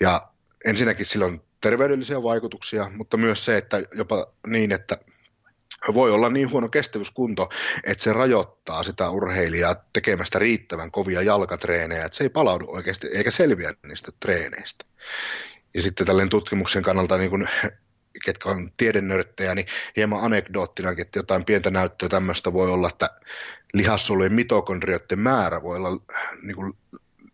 [0.00, 0.28] Ja
[0.64, 4.98] ensinnäkin silloin terveydellisiä vaikutuksia, mutta myös se, että jopa niin, että
[5.94, 7.48] voi olla niin huono kestävyyskunto,
[7.84, 13.30] että se rajoittaa sitä urheilijaa tekemästä riittävän kovia jalkatreenejä, että se ei palaudu oikeasti eikä
[13.30, 14.84] selviä niistä treeneistä.
[15.74, 17.48] Ja sitten tällainen tutkimuksen kannalta, niin kuin,
[18.24, 19.66] ketkä on tiedennörttejä, niin
[19.96, 23.10] hieman anekdoottina, että jotain pientä näyttöä tämmöistä voi olla, että
[23.74, 26.00] lihassolujen mitokondrioiden määrä voi olla
[26.42, 26.72] niin kuin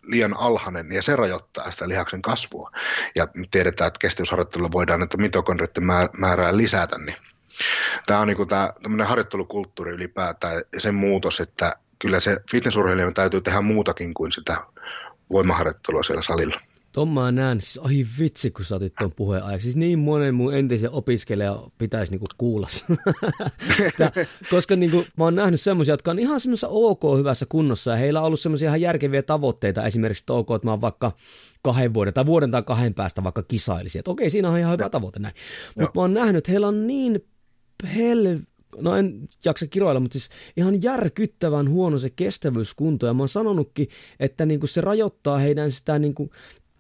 [0.03, 2.71] liian alhainen ja se rajoittaa sitä lihaksen kasvua.
[3.15, 5.85] Ja tiedetään, että kestävyysharjoittelulla voidaan näitä mitokondrioiden
[6.19, 7.17] määrää lisätä, niin
[8.07, 8.73] tämä on niin tämä
[9.05, 14.57] harjoittelukulttuuri ylipäätään ja sen muutos, että kyllä se fitnessurheilijan täytyy tehdä muutakin kuin sitä
[15.33, 16.57] voimaharjoittelua siellä salilla.
[17.13, 19.63] Mä näen, siis ai vitsi, kun sä otit tuon puheen ajaksi.
[19.63, 22.67] Siis niin monen mun entisen opiskelija pitäisi niinku kuulla.
[24.51, 28.21] koska niinku, mä oon nähnyt semmoisia, jotka on ihan semmoisessa ok hyvässä kunnossa ja heillä
[28.21, 29.87] on ollut semmoisia ihan järkeviä tavoitteita.
[29.87, 31.13] Esimerkiksi, että ok, että mä oon vaikka
[31.63, 33.99] kahden vuoden tai vuoden tai kahden päästä vaikka kisailisi.
[33.99, 35.35] Että okei, siinä on ihan hyvä tavoite näin.
[35.79, 37.25] Mutta mä oon nähnyt, että heillä on niin
[37.97, 38.39] hel
[38.81, 43.07] no en jaksa kiroilla, mutta siis ihan järkyttävän huono se kestävyyskunto.
[43.07, 43.89] Ja mä oon sanonutkin,
[44.21, 46.31] että niinku se rajoittaa heidän sitä niinku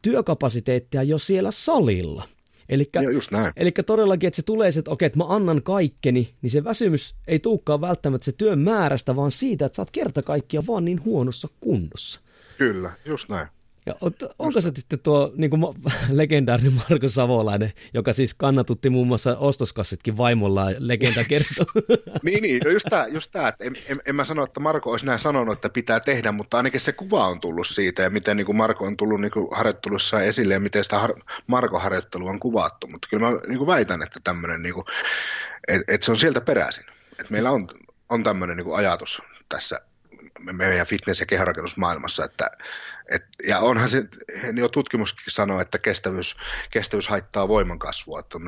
[0.02, 2.24] työkapasiteettia jo siellä salilla.
[2.68, 3.52] Elikkä, just näin.
[3.56, 7.14] Elikkä todellakin, että se tulee se, että okei, että mä annan kaikkeni, niin se väsymys
[7.26, 11.04] ei tulekaan välttämättä se työn määrästä, vaan siitä, että sä oot kerta kaikkia vaan niin
[11.04, 12.20] huonossa kunnossa.
[12.58, 13.48] Kyllä, just näin.
[13.86, 13.94] Ja
[14.38, 15.62] onko se sitten tuo niin kuin
[16.10, 21.66] legendaarinen Marko Savolainen, joka siis kannatutti muun muassa ostoskassitkin vaimollaan, legenda kertoo?
[22.22, 24.90] niin, niin, no just tämä, just tämä että en, en, en, mä sano, että Marko
[24.90, 28.36] olisi näin sanonut, että pitää tehdä, mutta ainakin se kuva on tullut siitä ja miten
[28.36, 31.14] niin kuin Marko on tullut niin kuin harjoittelussa esille ja miten sitä har,
[31.46, 34.84] Marko-harjoittelua on kuvattu, mutta kyllä mä niin kuin väitän, että tämmöinen, niin kuin,
[35.68, 36.84] että, että se on sieltä peräisin,
[37.20, 37.68] että meillä on,
[38.08, 39.80] on tämmöinen niin kuin ajatus tässä
[40.40, 42.50] meidän fitness- ja kehonrakennusmaailmassa, että
[43.08, 44.04] et, ja onhan se,
[44.54, 46.36] jo tutkimuskin sanoo, että kestävyys,
[46.70, 48.38] kestävyys haittaa voimankasvua, että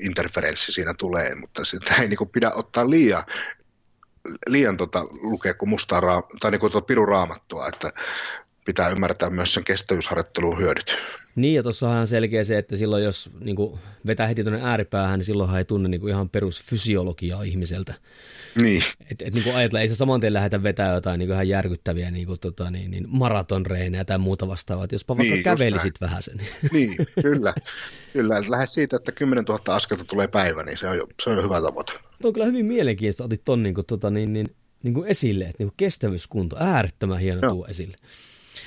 [0.00, 3.24] interferenssi siinä tulee, mutta sitä ei niin pidä ottaa liian,
[4.46, 6.00] liian tota, lukea kuin mustaa
[6.40, 7.92] tai niin kuin tuota piruraamattua, että
[8.64, 10.96] pitää ymmärtää myös sen kestävyysharjoittelun hyödyt.
[11.36, 15.18] Niin, ja tuossahan on selkeä se, että silloin jos niin kuin, vetää heti tuonne ääripäähän,
[15.18, 17.94] niin silloinhan ei tunne niin kuin, ihan perusfysiologiaa ihmiseltä.
[18.60, 18.82] Niin.
[19.10, 21.48] Et, et, niin kuin ajatella, ei se saman tien lähdetä vetää jotain niin kuin ihan
[21.48, 26.22] järkyttäviä niin kuin, tota, niin, niin maratonreinejä tai muuta vastaavaa, jospa vaikka niin, kävelisit vähän
[26.22, 26.38] sen.
[26.72, 27.54] Niin, kyllä.
[28.12, 28.34] kyllä.
[28.48, 31.42] Lähes siitä, että 10 000 askelta tulee päivä, niin se on jo, se on jo
[31.42, 31.92] hyvä tavoite.
[31.92, 34.46] Tuo on kyllä hyvin mielenkiintoista, otit ton niin kuin, tota, niin, niin,
[34.82, 37.96] niin kuin esille, että niin kuin kestävyyskunto, äärettömän hieno tuo esille.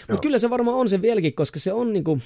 [0.07, 2.21] Mutta kyllä se varmaan on se vieläkin, koska se on niin kuin,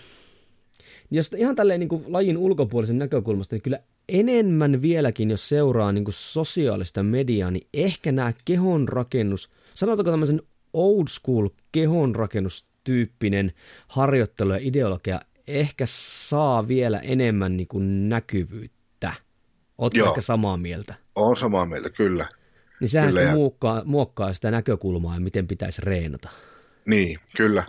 [1.12, 3.80] jos ihan tälleen niin kuin lajin ulkopuolisen näkökulmasta, niin kyllä
[4.10, 10.42] enemmän vieläkin, jos seuraa niin kuin sosiaalista mediaa, niin ehkä nämä kehonrakennus, sanotaanko tämmöisen
[10.74, 13.52] old school kehonrakennustyyppinen
[13.88, 19.14] harjoittelu ja ideologia ehkä saa vielä enemmän niin kuin näkyvyyttä.
[19.78, 20.96] Oletko ehkä samaa mieltä?
[21.16, 22.28] Olen samaa mieltä, kyllä.
[22.80, 23.36] Niin sehän kyllä, ja...
[23.36, 26.30] muokkaa, muokkaa sitä näkökulmaa ja miten pitäisi reenata.
[26.86, 27.64] Niin, kyllä.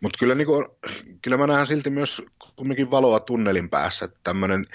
[0.00, 0.78] Mutta kyllä, niinku,
[1.22, 2.22] kyllä mä näen silti myös
[2.56, 4.08] kumminkin valoa tunnelin päässä.
[4.22, 4.66] Tämmöinen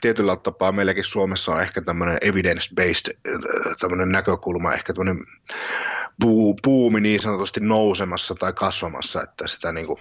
[0.00, 5.24] tietyllä tapaa meilläkin Suomessa on ehkä tämmöinen evidence-based äh, tämmöinen näkökulma, ehkä tämmöinen
[6.20, 9.98] puu, puumi niin sanotusti nousemassa tai kasvamassa, että sitä niinku,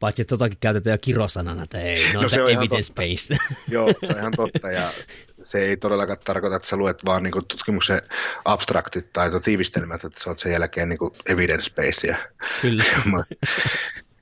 [0.00, 3.36] Paitsi että totakin käytetään jo kirosanana, että ei, no, no se on evidence-based.
[3.68, 4.90] Joo, se on ihan totta ja
[5.42, 8.02] se ei todellakaan tarkoita, että sä luet vaan niin tutkimuksen
[8.44, 12.16] abstraktit tai tiivistelmät, että sä oot sen jälkeen niin evidence-based.
[12.62, 12.84] Kyllä.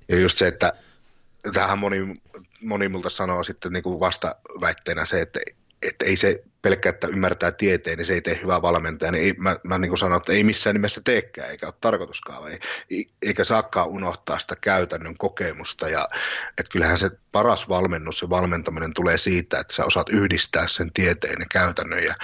[0.08, 0.72] ja just se, että
[1.52, 2.20] tähän moni,
[2.62, 5.40] moni multa sanoo sitten niin kuin vastaväitteenä se, että
[5.88, 9.34] että ei se pelkkä, että ymmärtää tieteen, niin se ei tee hyvää valmentajaa, niin ei,
[9.38, 12.52] mä, mä niin kuin sanon, että ei missään nimessä teekään, eikä ole tarkoituskaan,
[12.90, 16.08] ei, eikä saakaan unohtaa sitä käytännön kokemusta, ja
[16.58, 21.36] että kyllähän se paras valmennus ja valmentaminen tulee siitä, että sä osaat yhdistää sen tieteen
[21.40, 22.14] ja käytännön, ja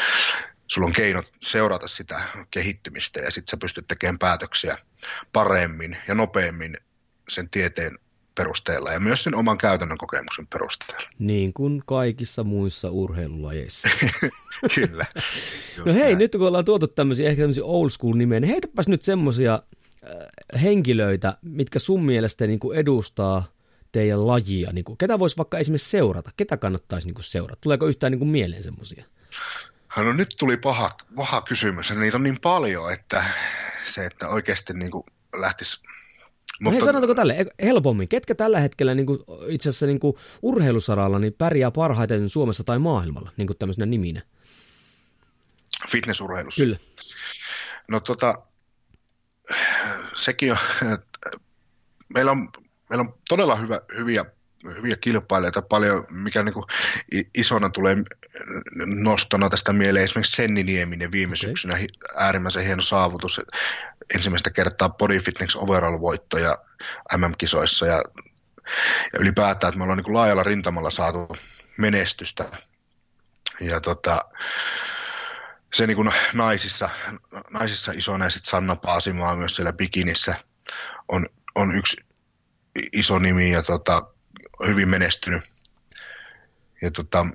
[0.66, 4.78] sulla on keinot seurata sitä kehittymistä, ja sitten sä pystyt tekemään päätöksiä
[5.32, 6.76] paremmin ja nopeammin
[7.28, 7.98] sen tieteen
[8.34, 11.10] perusteella ja myös sen oman käytännön kokemuksen perusteella.
[11.18, 13.88] Niin kuin kaikissa muissa urheilulajeissa.
[14.74, 15.06] Kyllä.
[15.84, 16.18] no hei, näin.
[16.18, 20.62] nyt kun ollaan tuotu tämmöisiä ehkä tämmöisiä old school nimeä, niin heitäpäs nyt semmoisia äh,
[20.62, 23.44] henkilöitä, mitkä sun mielestä niin kuin edustaa
[23.92, 24.70] teidän lajia.
[24.72, 26.30] Niin kuin, ketä voisi vaikka esimerkiksi seurata?
[26.36, 27.60] Ketä kannattaisi niin kuin seurata?
[27.60, 29.04] Tuleeko yhtään niin kuin mieleen semmoisia?
[29.96, 31.90] No nyt tuli paha, paha kysymys.
[31.90, 33.24] Niitä on niin paljon, että
[33.84, 35.04] se, että oikeasti niin kuin
[35.36, 35.78] lähtisi
[36.60, 36.72] Mutta...
[36.72, 41.32] hei, sanotaanko tälle helpommin, ketkä tällä hetkellä niin kuin, itse asiassa niin kuin, urheilusaralla niin
[41.32, 44.22] pärjää parhaiten Suomessa tai maailmalla niin kuin tämmöisenä niminä?
[45.90, 46.62] Fitnessurheilussa?
[46.62, 46.76] Kyllä.
[47.88, 48.42] No tota,
[50.14, 50.58] sekin on,
[52.14, 52.48] meillä on,
[52.90, 54.24] meillä on todella hyvä, hyviä
[54.64, 55.62] hyviä kilpailijoita.
[55.62, 56.66] Paljon, mikä niin kuin
[57.34, 57.96] isona tulee
[58.84, 61.36] nostona tästä mieleen esimerkiksi Senni Nieminen viime okay.
[61.36, 61.78] syksynä.
[62.16, 63.40] Äärimmäisen hieno saavutus,
[64.14, 66.58] ensimmäistä kertaa Body Fitness overall-voitto ja
[67.16, 68.02] MM-kisoissa ja,
[69.12, 71.36] ja ylipäätään, että me ollaan niin kuin laajalla rintamalla saatu
[71.76, 72.50] menestystä.
[73.60, 74.20] Ja tota,
[75.74, 76.90] se niin kuin naisissa,
[77.50, 80.34] naisissa isona ja sitten Sanna Paasimaa myös siellä bikinissä
[81.08, 81.96] on, on yksi
[82.92, 83.50] iso nimi.
[83.50, 84.02] Ja tota,
[84.66, 85.42] hyvin menestynyt.
[86.82, 87.26] Ja tota,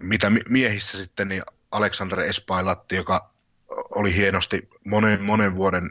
[0.00, 3.30] mitä miehissä sitten, niin Aleksander Espailatti, joka
[3.70, 5.90] oli hienosti monen, monen vuoden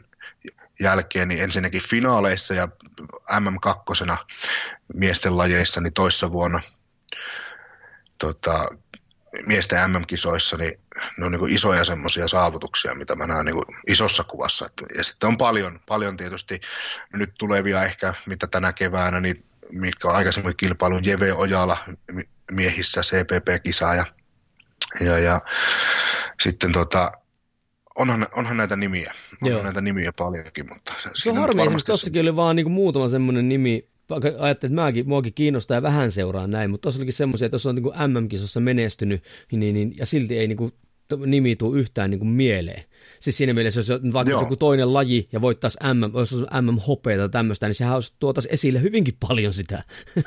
[0.80, 2.68] jälkeen, niin ensinnäkin finaaleissa ja
[3.30, 4.16] MM2
[4.94, 6.60] miesten lajeissa niin toissa vuonna
[8.18, 8.68] tota,
[9.46, 10.80] miesten MM-kisoissa, niin
[11.18, 13.56] ne on niin isoja semmoisia saavutuksia, mitä mä näen niin
[13.86, 14.68] isossa kuvassa.
[14.96, 16.60] Ja sitten on paljon, paljon tietysti
[17.12, 21.78] nyt tulevia ehkä, mitä tänä keväänä, niin mitkä on aikaisemmin kilpailu Jeve Ojala
[22.50, 24.06] miehissä CPP-kisaa ja,
[25.00, 25.40] ja, ja
[26.42, 27.12] sitten tota,
[27.94, 29.12] onhan, onhan näitä nimiä,
[29.42, 29.62] onhan Joo.
[29.62, 33.48] näitä nimiä paljonkin, mutta se, se on harmi, esimerkiksi tossakin oli vaan niinku muutama semmoinen
[33.48, 33.88] nimi,
[34.38, 37.66] ajattelin, että mäkin, muakin kiinnostaa ja vähän seuraa näin, mutta tuossa olikin semmoisia, että jos
[37.66, 40.72] on niin MM-kisossa menestynyt, niin, niin, ja silti ei niin kuin,
[41.16, 42.84] nimi tule yhtään niin kuin mieleen.
[43.20, 47.28] Siis siinä mielessä, jos on vaikka joku toinen laji ja voittaisi MM, jos MM-hopeita tai
[47.28, 49.82] tämmöistä, niin sehän tuotaisi esille hyvinkin paljon sitä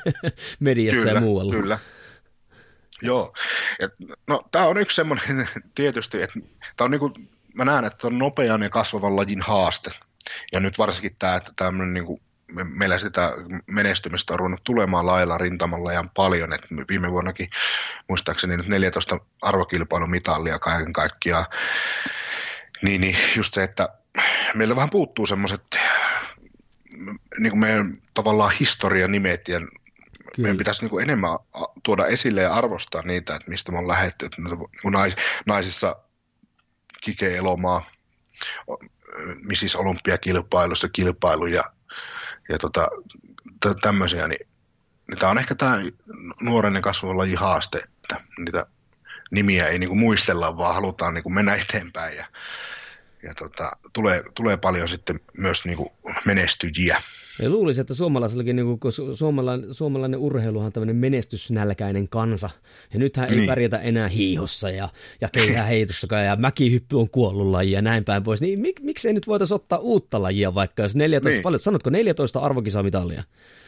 [0.60, 1.54] mediassa kyllä, ja muualla.
[1.54, 1.80] Kyllä,
[3.04, 3.34] Joo.
[3.80, 3.92] Et,
[4.28, 6.40] no, tämä on yksi semmoinen tietysti, että
[6.78, 7.14] tämä on niinku,
[7.56, 9.92] mä näen, että on nopean ja kasvavan lajin haaste.
[10.54, 12.22] Ja nyt varsinkin tämä, että tämmöinen niinku, me,
[12.64, 13.32] meillä sitä
[13.68, 17.50] menestymistä on ruvennut tulemaan lailla rintamalla ja paljon, että viime vuonnakin
[18.10, 21.46] muistaakseni nyt 14 arvokilpailumitalia kaiken kaikkiaan
[22.82, 23.90] niin, niin just se, että
[24.56, 25.64] meillä vähän puuttuu semmoiset
[27.40, 29.78] niin kuin meidän tavallaan historianimet ja Kyllä.
[30.38, 31.40] meidän pitäisi niin kuin enemmän
[31.84, 34.30] tuoda esille ja arvostaa niitä, että mistä me on lähdetty.
[34.92, 35.96] Nais, naisissa
[37.02, 37.86] Kike Elomaa,
[39.42, 41.64] Missis Olympiakilpailussa kilpailu ja,
[42.50, 42.88] ja tota,
[43.82, 44.48] tämmöisiä, niin,
[45.10, 45.78] niin tämä on ehkä tämä
[46.42, 46.82] nuoren
[47.14, 48.66] lajin haaste, että niitä
[49.32, 52.26] nimiä ei niin kuin muistella, vaan halutaan niin kuin mennä eteenpäin ja
[53.24, 55.90] ja tota, tulee, tulee paljon sitten myös niin kuin
[56.26, 57.02] menestyjiä.
[57.42, 62.50] Ja luulisin, että suomalaisellakin, niin kun suomalainen, suomalainen urheiluhan on tämmöinen menestysnälkäinen kansa.
[62.94, 63.48] Ja nythän ei niin.
[63.48, 64.90] pärjätä enää hiihossa ja,
[65.22, 68.42] ja keihäheitossakaan ja mäkihyppy on kuollut laji ja näin päin pois.
[68.42, 71.44] Niin mik, miksei nyt voitaisiin ottaa uutta lajia vaikka, jos 14, niin.
[71.44, 73.24] paljon, sanotko 14 arvokisamitalia?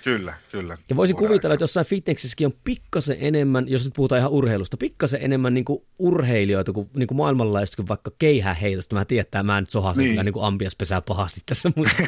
[0.06, 0.78] Kyllä, kyllä.
[0.90, 5.22] Ja voisin kuvitella, että jossain fitnessissäkin on pikkasen enemmän, jos nyt puhutaan ihan urheilusta, pikkasen
[5.22, 8.96] enemmän niin kuin urheilijoita kuin, niin kuin maailmanlaajuisesti kuin vaikka keihäheitosta.
[8.96, 10.12] Mä tiedän, että mä nyt sohasin niin.
[10.12, 11.92] kyllä niin kuin ambiaspesää pahasti tässä, mutta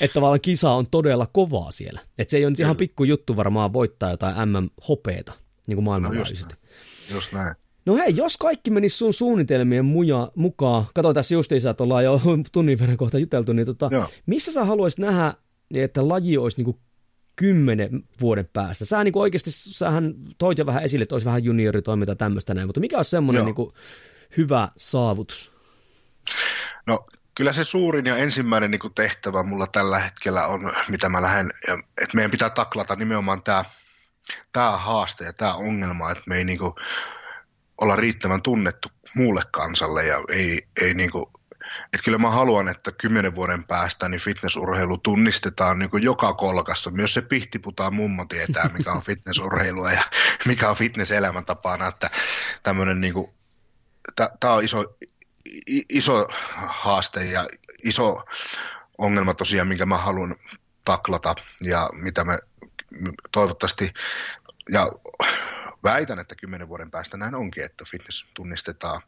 [0.00, 2.00] että tavallaan kisa on todella kovaa siellä.
[2.18, 5.32] Että se ei ole nyt ihan pikku juttu varmaan voittaa jotain MM-hopeeta
[5.66, 6.54] niin kuin maailmanlaajuisesti.
[6.54, 7.54] No just, just näin.
[7.86, 12.20] No hei, jos kaikki menisi sun suunnitelmien muja, mukaan, katsotaan tässä justiinsa, että ollaan jo
[12.52, 13.90] tunnin verran kohta juteltu, niin tota,
[14.26, 15.34] missä sä haluaisit nähdä
[15.72, 16.78] niin että laji olisi niin kuin
[17.36, 18.84] kymmenen vuoden päästä.
[18.84, 22.68] Sä niin kuin oikeasti, sähän toit jo vähän esille, että olisi vähän junioritoiminta tämmöistä näin,
[22.68, 23.74] mutta mikä on semmoinen niin kuin
[24.36, 25.52] hyvä saavutus?
[26.86, 27.06] No
[27.36, 31.52] kyllä se suurin ja ensimmäinen niin kuin tehtävä mulla tällä hetkellä on, mitä mä lähden,
[31.72, 33.64] että meidän pitää taklata nimenomaan tämä,
[34.52, 36.72] tämä haaste ja tämä ongelma, että me ei niin kuin
[37.78, 41.24] olla riittävän tunnettu muulle kansalle ja ei, ei niin kuin
[41.84, 46.90] että kyllä mä haluan, että kymmenen vuoden päästä niin fitnessurheilu tunnistetaan niin kuin joka kolkassa.
[46.90, 50.02] Myös se pihtiputaa mummo tietää, mikä on fitnessurheilua ja
[50.46, 51.86] mikä on fitnesselämäntapana.
[51.86, 52.10] Että
[52.62, 53.32] tämmöinen niin kuin,
[54.40, 54.96] tämä on iso,
[55.88, 57.48] iso haaste ja
[57.84, 58.24] iso
[58.98, 60.36] ongelma tosiaan, minkä mä haluan
[60.84, 62.38] taklata ja mitä me
[63.32, 63.94] toivottavasti
[64.72, 64.92] ja
[65.84, 69.02] väitän, että kymmenen vuoden päästä näin onkin, että fitness tunnistetaan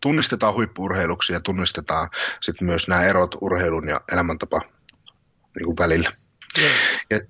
[0.00, 2.08] tunnistetaan huippurheiluksi ja tunnistetaan
[2.40, 4.60] sitten myös nämä erot urheilun ja elämäntapa
[5.56, 6.10] niin kuin välillä.
[6.58, 6.72] Yeah.
[7.10, 7.20] Ja,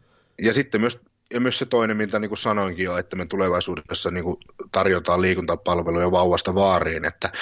[0.42, 1.00] ja sitten myös,
[1.34, 4.36] ja myös se toinen, mitä niin kuin sanoinkin jo, että me tulevaisuudessa niin kuin
[4.72, 7.32] tarjotaan liikuntapalveluja vauvasta vaariin, että,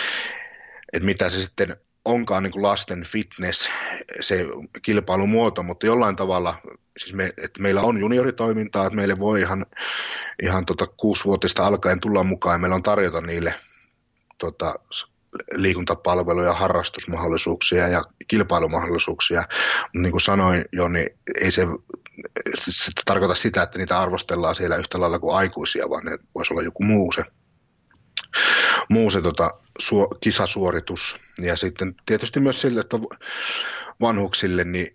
[0.93, 3.69] että mitä se sitten onkaan niin kuin lasten fitness,
[4.21, 4.47] se
[4.83, 6.55] kilpailumuoto, mutta jollain tavalla,
[6.99, 9.67] siis me, että meillä on junioritoimintaa, että meille voi ihan,
[10.43, 13.55] ihan tota kuusivuotista alkaen tulla mukaan ja meillä on tarjota niille
[14.39, 14.75] tota,
[15.53, 19.45] liikuntapalveluja, harrastusmahdollisuuksia ja kilpailumahdollisuuksia.
[19.95, 21.11] Niin kuin sanoin jo, niin
[21.41, 21.67] ei se,
[22.55, 26.63] se tarkoita sitä, että niitä arvostellaan siellä yhtä lailla kuin aikuisia, vaan ne voisi olla
[26.63, 27.25] joku muu se,
[28.89, 31.17] muu se tota, su, kisasuoritus.
[31.41, 32.97] Ja sitten tietysti myös sille, että
[34.01, 34.95] vanhuksille niin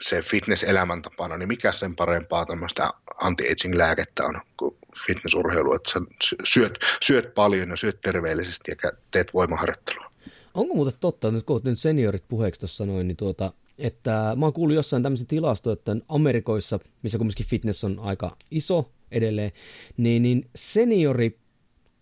[0.00, 2.90] se fitness-elämäntapana, niin mikä sen parempaa tämmöistä
[3.20, 4.76] anti-aging-lääkettä on kuin
[5.06, 6.00] fitnessurheilu, että sä
[6.44, 10.08] syöt, syöt paljon ja syöt terveellisesti ja teet voimaharjoittelua.
[10.54, 14.52] Onko muuten totta, nyt kun nyt seniorit puheeksi tuossa sanoin, niin tuota, että mä oon
[14.52, 19.52] kuullut jossain tämmöisen tilasto, että Amerikoissa, missä kumminkin fitness on aika iso edelleen,
[19.96, 21.38] niin, niin seniori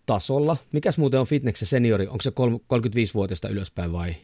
[0.05, 2.29] tasolla, mikäs muuten on fitness seniori, onko se
[2.73, 4.15] 35-vuotiaista ylöspäin vai?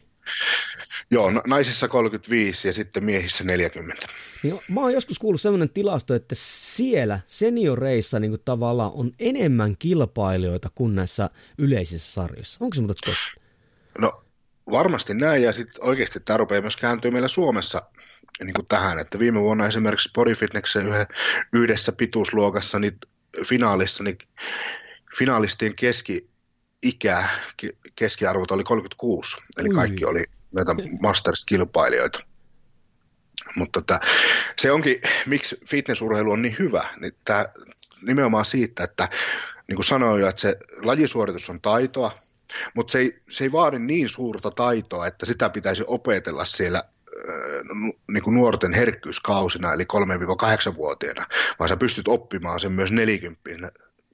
[1.10, 4.06] Joo, naisissa 35 ja sitten miehissä 40.
[4.42, 10.68] Niin, mä oon joskus kuullut sellainen tilasto, että siellä senioreissa niin tavallaan on enemmän kilpailijoita
[10.74, 12.58] kuin näissä yleisissä sarjoissa.
[12.60, 13.40] Onko se muuten totta?
[13.98, 14.24] No
[14.70, 17.82] varmasti näin ja sitten oikeasti tämä rupeaa myös kääntyä meillä Suomessa
[18.40, 20.86] niin kuin tähän, että viime vuonna esimerkiksi Bodyfitneksen
[21.52, 22.98] yhdessä pituusluokassa niin
[23.46, 24.18] finaalissa niin
[25.18, 26.28] finalistien keski
[26.82, 27.28] ikä,
[27.96, 29.74] keskiarvot oli 36, eli Ui.
[29.74, 30.24] kaikki oli
[30.54, 30.74] näitä
[31.06, 32.24] Masters-kilpailijoita.
[33.56, 34.00] Mutta tämä,
[34.58, 37.46] se onkin, miksi fitnessurheilu on niin hyvä, niin tämä
[38.02, 39.08] nimenomaan siitä, että
[39.68, 42.18] niin kuin sanoin jo, että se lajisuoritus on taitoa,
[42.74, 46.84] mutta se ei, se ei vaadi niin suurta taitoa, että sitä pitäisi opetella siellä
[48.12, 51.26] niin kuin nuorten herkkyyskausina, eli 3-8-vuotiaana,
[51.58, 53.40] vaan sä pystyt oppimaan sen myös 40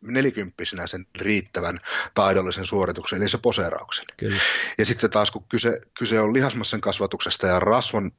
[0.00, 1.80] nelikymppisenä sen riittävän
[2.14, 4.04] taidollisen suorituksen, eli se poseerauksen.
[4.16, 4.40] Kyllä.
[4.78, 8.12] Ja sitten taas kun kyse, kyse on lihasmassan kasvatuksesta ja rasvan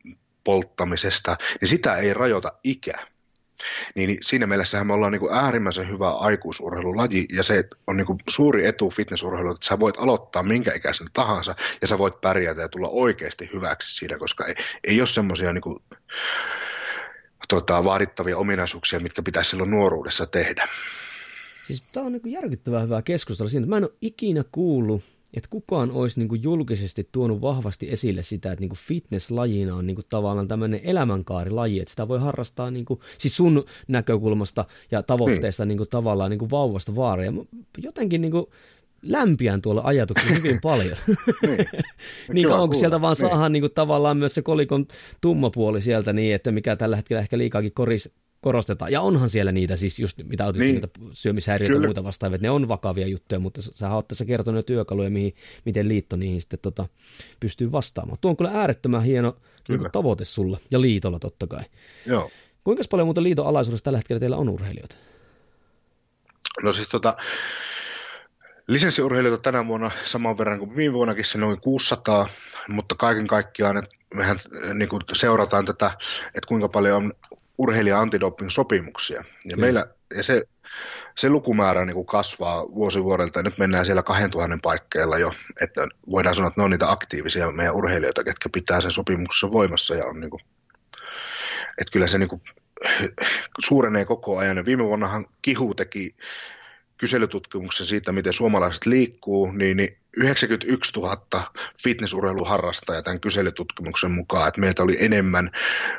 [0.44, 2.94] polttamisesta, niin sitä ei rajoita ikä.
[3.96, 8.20] Niin siinä mielessähän me ollaan niin kuin äärimmäisen hyvä aikuisurheilulaji, ja se on niin kuin
[8.30, 12.70] suuri etu fitnessurheilu, että sä voit aloittaa minkä ikäisen tahansa, ja sä voit pärjätä ja
[12.70, 15.64] tulla oikeasti hyväksi siinä, koska ei, ei ole semmoisia niin
[17.48, 20.68] tota, vaadittavia ominaisuuksia, mitkä pitäisi silloin nuoruudessa tehdä.
[21.68, 23.66] Siis tämä on niin järkyttävää hyvää keskustelua siinä.
[23.66, 25.02] Mä en ole ikinä kuullut,
[25.34, 29.88] että kukaan olisi niin kuin julkisesti tuonut vahvasti esille sitä, että niin kuin fitness-lajina on
[29.88, 35.04] niin kuin tavallaan tämmöinen elämänkaarilaji, että sitä voi harrastaa niin kuin, siis sun näkökulmasta ja
[35.04, 35.68] tavoitteesta hmm.
[35.68, 37.34] niin kuin, tavallaan niin kuin vauvasta vaaria.
[37.78, 38.46] Jotenkin niin kuin,
[39.02, 40.98] lämpiän tuolla ajatuksella hyvin paljon.
[41.42, 41.68] niin,
[42.34, 43.30] niin onko sieltä vaan niin.
[43.30, 44.86] saadaan niin kuin, tavallaan myös se kolikon
[45.22, 48.10] tumma puoli sieltä niin, että mikä tällä hetkellä ehkä liikaakin koris,
[48.42, 48.92] korostetaan.
[48.92, 50.82] Ja onhan siellä niitä siis just, mitä otit, niin.
[51.14, 55.10] syömishäiriöitä ja muuta vastaavia, että ne on vakavia juttuja, mutta sä oot tässä kertonut työkaluja,
[55.10, 55.36] mihin,
[55.66, 56.88] miten liitto niihin sitten tota,
[57.40, 58.18] pystyy vastaamaan.
[58.22, 59.38] Tuo on kyllä äärettömän hieno
[59.70, 61.64] niin tavoite sulla ja liitolla totta kai.
[62.06, 62.32] Joo.
[62.64, 64.96] Kuinka paljon muuten liiton alaisuudessa tällä hetkellä teillä on urheilijoita?
[66.64, 67.18] No siis tota,
[68.68, 72.30] lisenssiurheilijoita tänä vuonna saman verran kuin viime vuonnakin se noin 600,
[72.68, 74.40] mutta kaiken kaikkiaan että mehän
[74.74, 75.92] niin kuin seurataan tätä,
[76.28, 77.14] että kuinka paljon on
[77.62, 79.24] urheilija antidoping-sopimuksia.
[79.46, 79.86] Ja, meillä,
[80.16, 80.44] ja se,
[81.18, 85.32] se lukumäärä niin kuin kasvaa vuosi vuodelta, ja nyt mennään siellä 2000 paikkeilla jo,
[85.62, 89.96] että voidaan sanoa, että ne on niitä aktiivisia meidän urheilijoita, ketkä pitää sen sopimuksen voimassa,
[89.96, 90.42] ja on niin kuin,
[91.82, 92.42] että kyllä se niin kuin,
[93.60, 94.58] suurenee koko ajan.
[94.58, 96.16] Ja viime vuonnahan Kihu teki
[97.02, 101.52] kyselytutkimuksen siitä, miten suomalaiset liikkuu, niin, niin 91 000
[101.84, 105.52] fitnessurheiluharrastajaa tämän kyselytutkimuksen mukaan, että meitä oli enemmän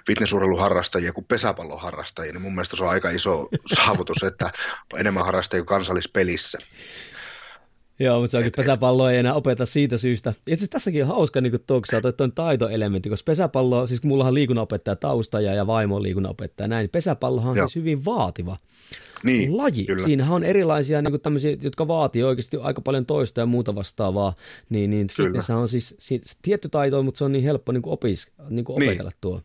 [0.06, 4.52] fitnessurheiluharrastajia kuin pesäpalloharrastajia, niin mun mielestä se on aika iso saavutus, että
[4.92, 6.58] on enemmän harrastajia kuin kansallispelissä.
[8.02, 10.32] Joo, mutta se onkin pesäpallo ei enää opeta siitä syystä.
[10.46, 15.54] Itse tässäkin on hauska niin tuoksia toi on taitoelementti, koska pesäpallo, siis mullahan liikunnanopettaja taustaja
[15.54, 17.68] ja vaimo on liikunnanopettaja näin, pesäpallohan on Joo.
[17.68, 18.56] siis hyvin vaativa
[19.24, 19.84] niin, laji.
[19.84, 20.04] Kyllä.
[20.04, 24.34] Siinähän on erilaisia niin tämmöisiä, jotka vaatii oikeasti aika paljon toista ja muuta vastaavaa,
[24.68, 28.28] niin, niin fitness on siis, siis tietty taito, mutta se on niin helppo niin opis,
[28.50, 29.18] niin kuin opetella niin.
[29.20, 29.42] tuo.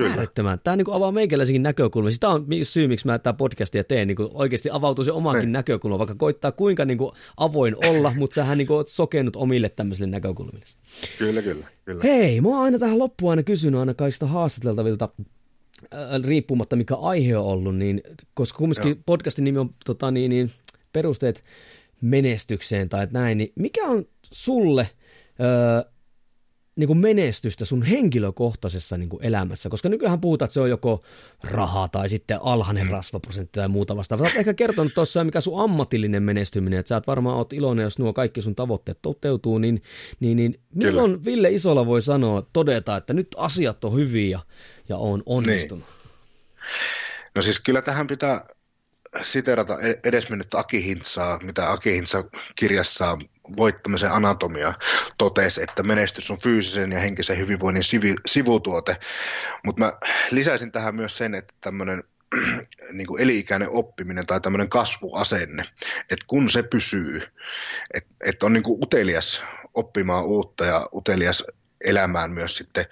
[0.00, 0.14] Kyllä.
[0.14, 0.58] Äärettömän.
[0.64, 2.10] Tämä niin kuin avaa meikäläisenkin näkökulma.
[2.10, 4.08] Siis tämä on syy, miksi mä tämä podcastia teen.
[4.08, 5.52] Niin kuin oikeasti avautuu se omakin niin.
[5.52, 9.68] näkökulma, vaikka koittaa kuinka niin kuin avoin olla, mutta sähän niin kuin oot sokenut omille
[9.68, 10.66] tämmöisille näkökulmille.
[11.18, 12.02] Kyllä, kyllä, kyllä.
[12.04, 15.08] Hei, mä oon aina tähän loppuun aina kysynyt aina kaikista haastateltavilta
[15.94, 18.02] äh, riippumatta mikä aihe on ollut, niin,
[18.34, 19.02] koska kumminkin Joo.
[19.06, 20.50] podcastin nimi on tota, niin, niin,
[20.92, 21.42] perusteet
[22.00, 24.90] menestykseen tai näin, niin mikä on sulle
[25.40, 25.90] öö,
[26.80, 29.68] niin kuin menestystä sun henkilökohtaisessa niin kuin elämässä?
[29.68, 31.02] Koska nykyään puhutaan, että se on joko
[31.42, 32.90] raha tai sitten alhainen mm.
[32.90, 34.24] rasvaprosentti tai muuta vastaavaa.
[34.24, 37.98] Olet ehkä kertonut tuossa, mikä sun ammatillinen menestyminen, että sä et varmaan oot iloinen, jos
[37.98, 39.82] nuo kaikki sun tavoitteet toteutuu, niin,
[40.20, 41.24] niin, niin milloin Kyllä.
[41.24, 44.40] Ville Isola voi sanoa, todeta, että nyt asiat on hyviä
[44.88, 45.84] ja on onnistunut?
[45.84, 46.00] Niin.
[47.34, 48.46] No siis kyllä tähän pitää
[49.22, 52.24] siterata e- edesmennyttä Aki Hintsaa, mitä Aki Hintsa
[52.56, 53.18] kirjassa
[53.56, 54.74] voittamisen anatomia
[55.18, 57.82] totesi, että menestys on fyysisen ja henkisen hyvinvoinnin
[58.26, 58.96] sivutuote.
[59.64, 59.92] Mutta mä
[60.30, 62.04] lisäisin tähän myös sen, että tämmöinen
[62.92, 65.64] niin kuin eli-ikäinen oppiminen tai tämmöinen kasvuasenne,
[66.00, 67.22] että kun se pysyy,
[67.94, 69.42] että, että on niin kuin utelias
[69.74, 71.44] oppimaan uutta ja utelias
[71.84, 72.86] elämään myös sitten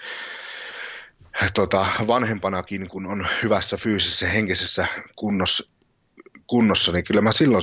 [1.54, 5.77] tota, vanhempanakin, kun on hyvässä fyysisessä henkisessä kunnossa,
[6.48, 7.62] kunnossa, niin kyllä mä silloin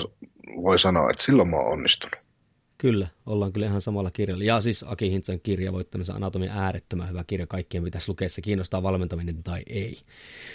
[0.64, 2.26] voi sanoa, että silloin mä oon onnistunut.
[2.78, 4.44] Kyllä, ollaan kyllä ihan samalla kirjalla.
[4.44, 7.48] Ja siis Aki Hintsan kirja, voittamisen anatomia, äärettömän hyvä kirja.
[7.48, 10.02] Kaikkien pitäisi lukea, se kiinnostaa valmentaminen tai ei.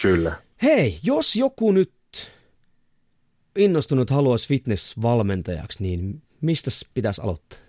[0.01, 0.41] Kyllä.
[0.61, 1.91] Hei, jos joku nyt
[3.55, 7.59] innostunut haluaisi fitness-valmentajaksi, niin mistä pitäisi aloittaa?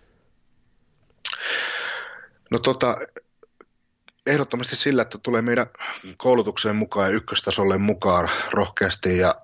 [2.51, 2.97] No tota,
[4.27, 5.67] ehdottomasti sillä, että tulee meidän
[6.17, 9.35] koulutukseen mukaan ja ykköstasolle mukaan rohkeasti ja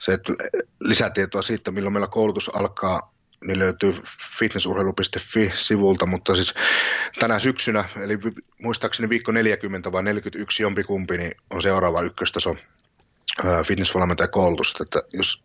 [0.00, 0.32] se, että
[0.80, 3.92] lisätietoa siitä, milloin meillä koulutus alkaa, niin löytyy
[4.38, 6.54] fitnessurheilu.fi-sivulta, mutta siis
[7.20, 8.18] tänä syksynä, eli
[8.62, 12.56] muistaakseni viikko 40 vai 41 jompikumpi, niin on seuraava ykköstaso
[13.66, 15.44] fitnessvalmentajakoulutus, että jos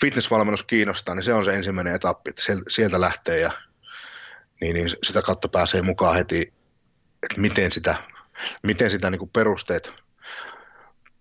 [0.00, 3.52] fitnessvalmennus kiinnostaa, niin se on se ensimmäinen etappi, että sieltä lähtee ja
[4.60, 6.52] niin, niin sitä kautta pääsee mukaan heti,
[7.22, 7.94] että miten sitä,
[8.62, 9.94] miten sitä niin perusteet,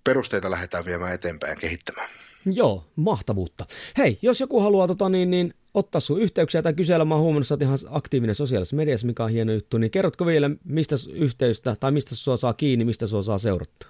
[0.04, 2.10] perusteita lähdetään viemään eteenpäin ja kehittämään.
[2.46, 3.66] Joo, mahtavuutta.
[3.98, 7.52] Hei, jos joku haluaa tota, niin, niin, ottaa sun yhteyksiä tai kysellä, mä oon huomannut,
[7.52, 11.92] että ihan aktiivinen sosiaalisessa mediassa, mikä on hieno juttu, niin kerrotko vielä, mistä yhteystä tai
[11.92, 13.90] mistä sua saa kiinni, mistä sua saa seurattua?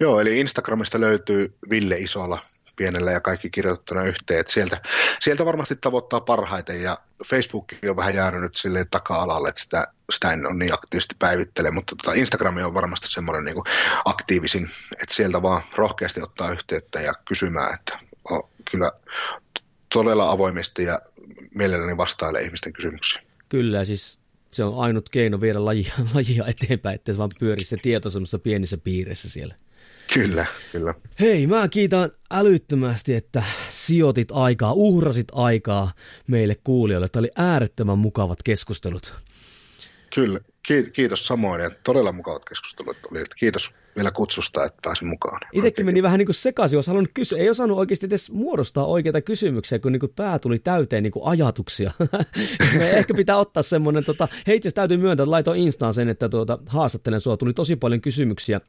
[0.00, 2.38] Joo, eli Instagramista löytyy Ville Isola
[2.80, 4.40] pienellä ja kaikki kirjoitettuna yhteen.
[4.40, 4.80] Että sieltä,
[5.20, 10.32] sieltä varmasti tavoittaa parhaiten ja Facebook on vähän jäänyt nyt silleen taka-alalle, että sitä, sitä
[10.32, 13.64] en ole niin aktiivisesti päivittele, mutta tota Instagram on varmasti semmoinen niin
[14.04, 17.98] aktiivisin, että sieltä vaan rohkeasti ottaa yhteyttä ja kysymään, että
[18.30, 18.92] on kyllä
[19.92, 21.00] todella avoimesti ja
[21.54, 23.24] mielelläni vastailee ihmisten kysymyksiin.
[23.48, 24.18] Kyllä, siis
[24.50, 28.38] se on ainut keino viedä lajia, lajia eteenpäin, ettei se vaan pyöri se tieto semmoisessa
[28.38, 29.54] pienissä piirissä siellä.
[30.14, 30.94] Kyllä, kyllä.
[31.20, 35.92] Hei, mä kiitän älyttömästi, että sijoitit aikaa, uhrasit aikaa
[36.26, 37.08] meille kuulijoille.
[37.08, 39.14] Tämä oli äärettömän mukavat keskustelut.
[40.14, 40.40] Kyllä,
[40.92, 43.24] kiitos samoin ja todella mukavat keskustelut oli.
[43.38, 45.40] Kiitos vielä kutsusta, että pääsin mukaan.
[45.52, 47.38] Itsekin meni vähän niin kuin sekaisin, jos halunnut kysyä.
[47.38, 51.26] Ei osannut oikeasti edes muodostaa oikeita kysymyksiä, kun niin kuin pää tuli täyteen niin kuin
[51.26, 51.92] ajatuksia.
[52.98, 56.58] Ehkä pitää ottaa semmoinen, tota, hei itse täytyy myöntää, että laitoin Instaan sen, että tuota,
[56.66, 57.36] haastattelen sua.
[57.36, 58.60] Tuli tosi paljon kysymyksiä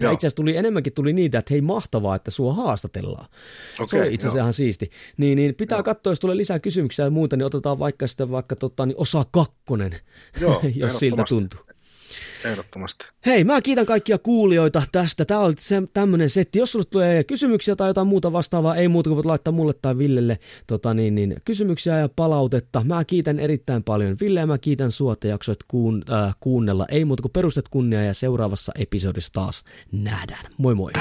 [0.00, 3.26] ja itse asiassa tuli enemmänkin tuli niitä, että hei mahtavaa, että sua haastatellaan.
[3.74, 4.90] Okay, se oli itse asiassa ihan siisti.
[5.16, 5.82] Niin, niin pitää joo.
[5.82, 9.24] katsoa, jos tulee lisää kysymyksiä ja muuta, niin otetaan vaikka sitten vaikka tota, niin osa
[9.30, 9.92] kakkonen,
[10.40, 11.60] joo, jos siltä tuntuu.
[12.44, 13.06] Ehdottomasti.
[13.26, 15.24] Hei, mä kiitän kaikkia kuulijoita tästä.
[15.24, 16.58] Tämä oli se, tämmöinen setti.
[16.58, 19.98] Jos sulle tulee kysymyksiä tai jotain muuta vastaavaa, ei muuta kuin voit laittaa mulle tai
[19.98, 22.82] Villelle tota niin, niin, kysymyksiä ja palautetta.
[22.84, 24.16] Mä kiitän erittäin paljon.
[24.20, 26.86] Ville ja mä kiitän sua, että jaksoit kuun, äh, kuunnella.
[26.90, 30.44] Ei muuta kuin perustet kunnia ja seuraavassa episodissa taas nähdään.
[30.58, 30.92] Moi moi!